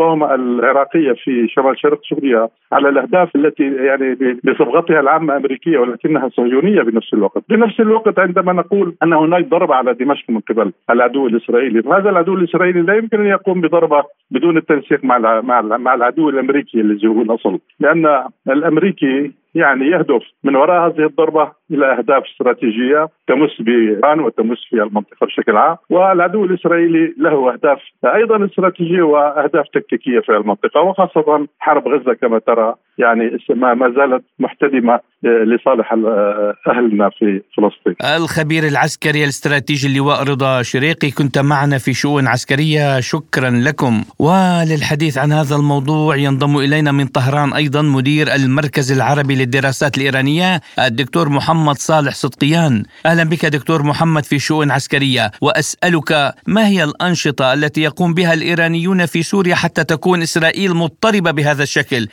المقاومة 0.00 0.34
العراقية 0.34 1.12
في 1.12 1.48
شمال 1.48 1.78
شرق 1.78 2.00
سوريا 2.02 2.48
على 2.72 2.88
الأهداف 2.88 3.36
التي 3.36 3.62
يعني 3.62 4.16
بصبغتها 4.44 5.00
العامة 5.00 5.36
أمريكية 5.36 5.78
ولكنها 5.78 6.28
صهيونية 6.28 6.82
بنفس 6.82 7.14
الوقت، 7.14 7.42
بنفس 7.48 7.80
الوقت 7.80 8.18
عندما 8.18 8.52
نقول 8.52 8.94
أن 9.02 9.12
هناك 9.12 9.48
ضربة 9.48 9.74
على 9.74 9.94
دمشق 9.94 10.30
من 10.30 10.40
قبل 10.40 10.72
العدو 10.90 11.26
الإسرائيلي، 11.26 11.82
فهذا 11.82 12.10
العدو 12.10 12.34
الإسرائيلي 12.34 12.80
لا 12.80 12.94
يمكن 12.94 13.20
أن 13.20 13.26
يقوم 13.26 13.60
بضربة 13.60 14.02
بدون 14.30 14.56
التنسيق 14.56 15.04
مع 15.04 15.40
مع 15.78 15.94
العدو 15.94 16.28
الأمريكي 16.28 16.80
الذي 16.80 17.06
هو 17.06 17.22
الأصل، 17.22 17.58
لأن 17.80 18.24
الأمريكي 18.48 19.32
يعني 19.54 19.86
يهدف 19.86 20.22
من 20.44 20.56
وراء 20.56 20.88
هذه 20.88 21.06
الضربة 21.06 21.52
إلى 21.70 21.92
أهداف 21.92 22.22
استراتيجية 22.24 23.08
تمس 23.26 23.62
بإيران 23.62 24.20
وتمس 24.20 24.58
في 24.70 24.82
المنطقة 24.82 25.26
بشكل 25.26 25.56
عام، 25.56 25.76
والعدو 25.90 26.44
الإسرائيلي 26.44 27.14
له 27.18 27.52
أهداف 27.52 27.82
أيضا 28.04 28.44
استراتيجية 28.44 29.02
وأهداف 29.02 29.68
تكتيكية 29.68 30.20
في 30.20 30.36
المنطقة 30.36 30.80
وخاصة 30.80 31.46
حرب 31.58 31.88
غزة 31.88 32.14
كما 32.14 32.38
ترى 32.38 32.74
يعني 32.98 33.38
ما 33.54 33.94
زالت 33.96 34.24
محتدمة 34.38 35.00
لصالح 35.22 35.92
أهلنا 36.68 37.10
في 37.18 37.42
فلسطين. 37.56 37.94
الخبير 38.16 38.66
العسكري 38.66 39.24
الاستراتيجي 39.24 39.86
اللواء 39.86 40.22
رضا 40.22 40.62
شريقي 40.62 41.10
كنت 41.10 41.38
معنا 41.38 41.78
في 41.78 41.94
شؤون 41.94 42.26
عسكرية 42.26 43.00
شكرا 43.00 43.50
لكم 43.50 44.04
وللحديث 44.18 45.18
عن 45.18 45.32
هذا 45.32 45.56
الموضوع 45.56 46.16
ينضم 46.16 46.58
إلينا 46.58 46.92
من 46.92 47.06
طهران 47.06 47.52
أيضا 47.52 47.82
مدير 47.82 48.34
المركز 48.34 48.92
العربي 48.92 49.34
للدراسات 49.34 49.98
الإيرانية 49.98 50.60
الدكتور 50.78 51.28
محمد 51.28 51.76
صالح 51.76 52.14
صدقيان. 52.14 52.82
أهلا 53.06 53.24
بك 53.24 53.46
دكتور 53.46 53.82
محمد 53.82 54.24
في 54.24 54.38
شؤون 54.38 54.70
عسكرية 54.70 55.30
وأسألك 55.40 56.34
ما 56.46 56.66
هي 56.68 56.84
الأنشطة 56.84 57.52
التي 57.52 57.82
يقوم 57.82 58.14
بها 58.14 58.34
الإيرانيون 58.34 59.06
في 59.06 59.22
سوريا 59.22 59.54
حتى 59.54 59.84
تكون 59.84 60.22
إسرائيل 60.22 60.74
مضطربة 60.74 61.30
بهذا 61.30 61.62
الشكل 61.62 62.06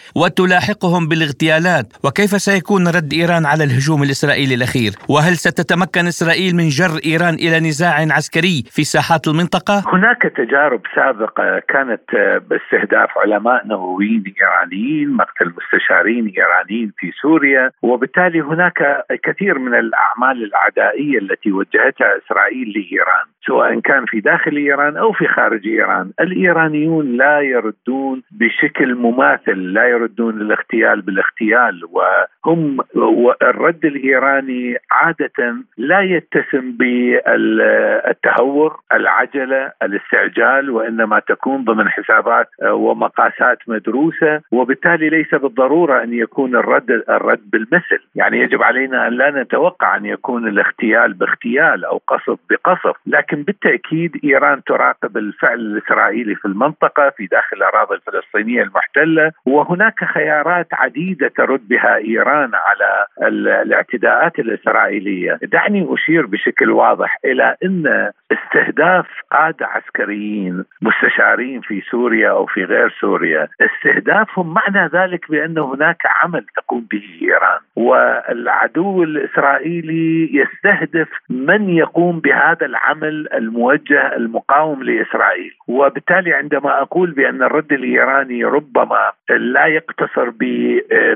وتلاحقهم 0.76 1.08
بالاغتيالات 1.08 1.86
وكيف 2.04 2.32
سيكون 2.48 2.88
رد 2.88 3.14
إيران 3.14 3.46
على 3.46 3.64
الهجوم 3.64 4.04
الإسرائيلي 4.04 4.56
الأخير؟ 4.56 4.92
وهل 5.10 5.34
ستتمكن 5.38 6.08
إسرائيل 6.08 6.56
من 6.56 6.68
جر 6.68 7.00
إيران 7.06 7.34
إلى 7.34 7.60
نزاع 7.60 7.96
عسكري 8.12 8.64
في 8.76 8.84
ساحات 8.84 9.28
المنطقة؟ 9.28 9.84
هناك 9.94 10.22
تجارب 10.38 10.82
سابقة 10.96 11.60
كانت 11.74 12.06
باستهداف 12.50 13.10
علماء 13.18 13.68
نوويين 13.68 14.24
إيرانيين 14.42 15.10
مقتل 15.14 15.54
مستشارين 15.58 16.34
إيرانيين 16.38 16.92
في 16.98 17.12
سوريا 17.22 17.72
وبالتالي 17.82 18.42
هناك 18.42 18.80
كثير 19.24 19.60
من 19.60 19.74
الأعمال 19.76 20.38
العدائية 20.44 21.18
التي 21.20 21.52
وجهتها 21.52 22.10
إسرائيل 22.26 22.68
لإيران. 22.76 23.28
سواء 23.48 23.80
كان 23.80 24.06
في 24.06 24.20
داخل 24.20 24.58
إيران 24.58 24.98
أو 24.98 25.12
في 25.12 25.28
خارج 25.28 25.68
إيران. 25.68 26.12
الإيرانيون 26.20 27.18
لا 27.18 27.42
يردون 27.42 28.22
بشكل 28.32 28.96
مماثل 28.96 29.74
لا 29.74 29.88
يردون 29.88 30.42
الاغتيال 30.42 31.02
بالاغتيال 31.02 31.82
وهم 31.92 32.78
والرد 32.96 33.86
الإيراني 33.86 34.78
عادة 34.92 35.56
لا 35.78 36.02
يتسم 36.02 36.72
بالتهور 36.72 38.80
العجلة 38.92 39.72
الاستعجال 39.84 40.70
وإنما 40.70 41.20
تكون 41.20 41.64
ضمن 41.64 41.90
حسابات 41.90 42.48
ومقاسات 42.64 43.58
مدروسة 43.68 44.42
وبالتالي 44.52 45.10
ليس 45.10 45.36
بالضرورة 45.36 46.04
أن 46.04 46.14
يكون 46.14 46.56
الرد 46.56 46.92
الرد 47.10 47.42
بالمثل. 47.52 48.00
يعني 48.16 48.40
يجب 48.40 48.64
علينا 48.64 49.08
أن 49.08 49.14
لا 49.14 49.42
نتوقع 49.42 49.98
أن 49.98 50.06
يكون 50.06 50.48
الاغتيال 50.48 51.14
باغتيال 51.14 51.86
أو 51.86 52.02
قصف 52.08 52.40
بقصف 52.50 52.96
لكن 53.08 53.35
بالتأكيد 53.44 54.12
إيران 54.24 54.64
تراقب 54.64 55.18
الفعل 55.18 55.60
الإسرائيلي 55.60 56.36
في 56.36 56.46
المنطقة 56.46 57.10
في 57.10 57.26
داخل 57.26 57.58
الأراضي 57.58 57.96
الفلسطينية 57.96 58.64
المحتلة 58.64 59.32
وهناك 59.46 60.06
خيارات 60.06 60.68
عديدة 60.74 61.28
ترد 61.28 61.68
بها 61.68 61.96
إيران 61.98 62.52
على 62.54 63.06
الاعتداءات 63.28 64.40
الإسرائيلية. 64.40 65.40
دعني 65.44 65.88
أشير 65.94 66.26
بشكل 66.26 66.72
واضح 66.72 67.18
إلى 67.26 67.56
إن 67.64 68.12
استهداف 68.32 69.06
قادة 69.32 69.66
عسكريين 69.66 70.64
مستشارين 70.82 71.62
في 71.62 71.82
سوريا 71.92 72.30
أو 72.30 72.46
في 72.46 72.64
غير 72.64 72.96
سوريا 73.02 73.48
استهدافهم 73.62 74.54
معنى 74.54 74.90
ذلك 74.94 75.32
بأن 75.32 75.58
هناك 75.58 76.02
عمل 76.06 76.46
تقوم 76.56 76.88
به 76.92 77.04
إيران. 77.22 77.60
والعدو 77.76 79.04
الإسرائيلي 79.04 80.30
يستهدف 80.34 81.08
من 81.30 81.70
يقوم 81.70 82.20
بهذا 82.20 82.66
العمل 82.66 83.25
الموجه 83.34 84.16
المقاوم 84.16 84.84
لإسرائيل. 84.84 85.52
وبالتالي 85.68 86.34
عندما 86.34 86.82
أقول 86.82 87.12
بأن 87.12 87.44
الرد 87.44 87.72
الإيراني 87.74 88.44
ربما 88.44 89.12
لا 89.30 89.66
يقتصر 89.66 90.32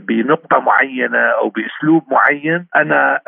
بنقطة 0.01 0.59
معينة 0.59 1.17
أو 1.17 1.49
بأسلوب 1.49 2.03
معين 2.11 2.65
أنا 2.75 3.19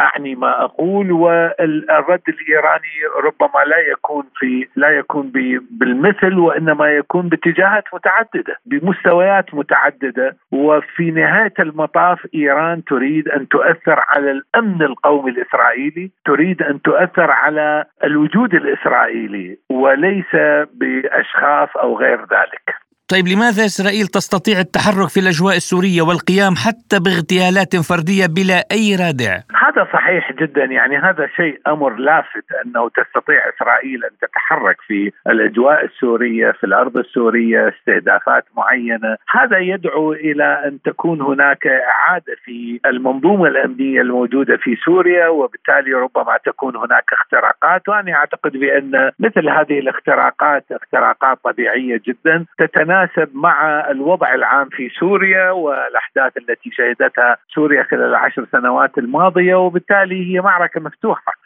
أعني 0.00 0.34
ما 0.34 0.64
أقول 0.64 1.12
والرد 1.12 2.22
الإيراني 2.28 2.94
ربما 3.24 3.64
لا 3.66 3.78
يكون 3.78 4.24
في 4.38 4.66
لا 4.76 4.88
يكون 4.90 5.32
بالمثل 5.70 6.38
وإنما 6.38 6.88
يكون 6.88 7.28
باتجاهات 7.28 7.84
متعددة 7.94 8.56
بمستويات 8.66 9.54
متعددة. 9.54 10.36
وفي 10.52 11.10
نهاية 11.10 11.52
المطاف 11.58 12.26
إيران 12.34 12.84
تريد 12.84 13.28
أن 13.28 13.48
تؤثر 13.48 14.00
على 14.08 14.30
الأمن 14.30 14.82
القومي 14.82 15.30
الإسرائيلي 15.30 16.10
تريد 16.24 16.62
أن 16.62 16.82
تؤثر 16.82 17.30
على 17.30 17.84
الوجود 18.12 18.54
الإسرائيلي 18.54 19.58
وليس 19.70 20.34
بأشخاص 20.74 21.68
أو 21.76 21.98
غير 21.98 22.20
ذلك. 22.20 22.81
طيب 23.12 23.28
لماذا 23.28 23.64
إسرائيل 23.64 24.06
تستطيع 24.06 24.58
التحرك 24.58 25.08
في 25.08 25.20
الأجواء 25.20 25.56
السورية 25.56 26.02
والقيام 26.02 26.54
حتى 26.64 26.96
باغتيالات 27.04 27.76
فردية 27.76 28.26
بلا 28.26 28.58
أي 28.72 28.96
رادع؟ 29.02 29.32
هذا 29.64 29.88
صحيح 29.92 30.32
جدا. 30.32 30.64
يعني 30.64 30.96
هذا 30.96 31.26
شيء 31.36 31.60
أمر 31.66 31.92
لافت 31.96 32.46
أنه 32.64 32.88
تستطيع 32.88 33.40
إسرائيل 33.54 34.04
أن 34.04 34.10
تتحرك 34.20 34.76
في 34.86 35.12
الأجواء 35.26 35.84
السورية 35.84 36.50
في 36.50 36.64
الأرض 36.64 36.96
السورية 36.96 37.68
استهدافات 37.68 38.44
معينة، 38.56 39.16
هذا 39.30 39.58
يدعو 39.58 40.12
إلى 40.12 40.62
أن 40.66 40.78
تكون 40.84 41.20
هناك 41.20 41.66
إعادة 41.66 42.36
في 42.44 42.80
المنظومة 42.86 43.48
الأمنية 43.48 44.00
الموجودة 44.00 44.56
في 44.56 44.76
سوريا 44.84 45.28
وبالتالي 45.28 45.92
ربما 45.92 46.38
تكون 46.44 46.76
هناك 46.76 47.04
اختراقات. 47.12 47.88
وأنا 47.88 48.12
أعتقد 48.12 48.52
بأن 48.52 49.10
مثل 49.18 49.48
هذه 49.48 49.78
الاختراقات 49.78 50.64
اختراقات 50.72 51.38
طبيعية 51.44 52.00
جدا 52.06 52.44
تتناسب 52.58 53.01
تتناسب 53.06 53.36
مع 53.36 53.86
الوضع 53.90 54.34
العام 54.34 54.68
في 54.68 54.88
سوريا 54.88 55.50
والأحداث 55.50 56.36
التي 56.36 56.70
شهدتها 56.70 57.36
سوريا 57.54 57.82
خلال 57.82 58.02
العشر 58.02 58.46
سنوات 58.52 58.98
الماضية 58.98 59.54
وبالتالي 59.54 60.34
هي 60.34 60.40
معركة 60.40 60.80
مفتوحة. 60.80 61.41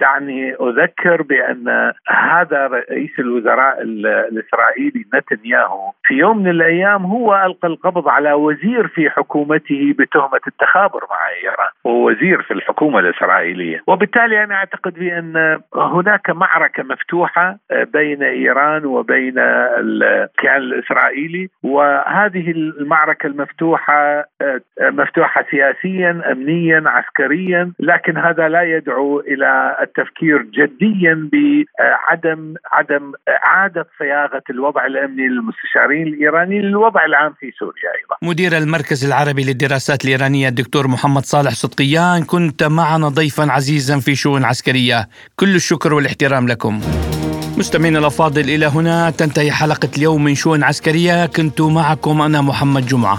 دعني 0.00 0.54
أذكر 0.54 1.22
بأن 1.22 1.92
هذا 2.08 2.66
رئيس 2.66 3.10
الوزراء 3.18 3.82
الإسرائيلي 3.82 5.04
نتنياهو 5.14 5.92
في 6.04 6.14
يوم 6.14 6.38
من 6.38 6.50
الأيام 6.50 7.06
هو 7.06 7.34
ألقى 7.46 7.68
القبض 7.68 8.08
على 8.08 8.32
وزير 8.32 8.88
في 8.88 9.10
حكومته 9.10 9.94
بتهمة 9.98 10.40
التخابر 10.46 11.00
مع 11.10 11.28
إيران 11.42 11.70
وهو 11.84 12.10
وزير 12.10 12.42
في 12.42 12.54
الحكومة 12.54 12.98
الإسرائيلية. 12.98 13.82
وبالتالي 13.86 14.44
أنا 14.44 14.54
أعتقد 14.54 14.94
بأن 14.94 15.60
هناك 15.74 16.30
معركة 16.30 16.82
مفتوحة 16.82 17.56
بين 17.92 18.22
إيران 18.22 18.84
وبين 18.84 19.34
الكيان 19.38 20.56
الإسرائيلي. 20.56 21.48
وهذه 21.62 22.50
المعركة 22.50 23.26
المفتوحة 23.26 24.24
مفتوحة 24.80 25.44
سياسيا 25.50 26.22
امنيا 26.32 26.82
عسكريا 26.86 27.72
لكن 27.80 28.16
هذا 28.16 28.48
لا 28.48 28.62
يدعو 28.62 29.19
إلى 29.20 29.76
التفكير 29.82 30.42
جديا 30.42 31.28
بعدم 31.32 32.54
عدم 32.72 33.12
إعادة 33.28 33.86
صياغة 33.98 34.42
الوضع 34.50 34.86
الأمني 34.86 35.28
للمستشارين 35.28 36.06
الإيرانيين 36.06 36.62
للوضع 36.62 37.04
العام 37.04 37.32
في 37.40 37.50
سوريا 37.58 37.90
أيضا. 38.00 38.30
مدير 38.30 38.56
المركز 38.58 39.04
العربي 39.04 39.44
للدراسات 39.44 40.04
الإيرانية 40.04 40.48
الدكتور 40.48 40.88
محمد 40.88 41.22
صالح 41.22 41.50
صدقيان 41.50 42.24
كنت 42.24 42.62
معنا 42.62 43.08
ضيفا 43.08 43.52
عزيزا 43.52 43.98
في 43.98 44.14
شؤون 44.14 44.44
عسكرية، 44.44 45.08
كل 45.36 45.54
الشكر 45.54 45.94
والاحترام 45.94 46.48
لكم. 46.48 46.80
مستمعينا 47.58 47.98
الأفاضل 47.98 48.40
إلى 48.40 48.66
هنا 48.66 49.10
تنتهي 49.10 49.52
حلقة 49.52 49.88
اليوم 49.96 50.24
من 50.24 50.34
شؤون 50.34 50.64
عسكرية 50.64 51.26
كنت 51.26 51.60
معكم 51.60 52.22
أنا 52.22 52.40
محمد 52.40 52.86
جمعة. 52.86 53.18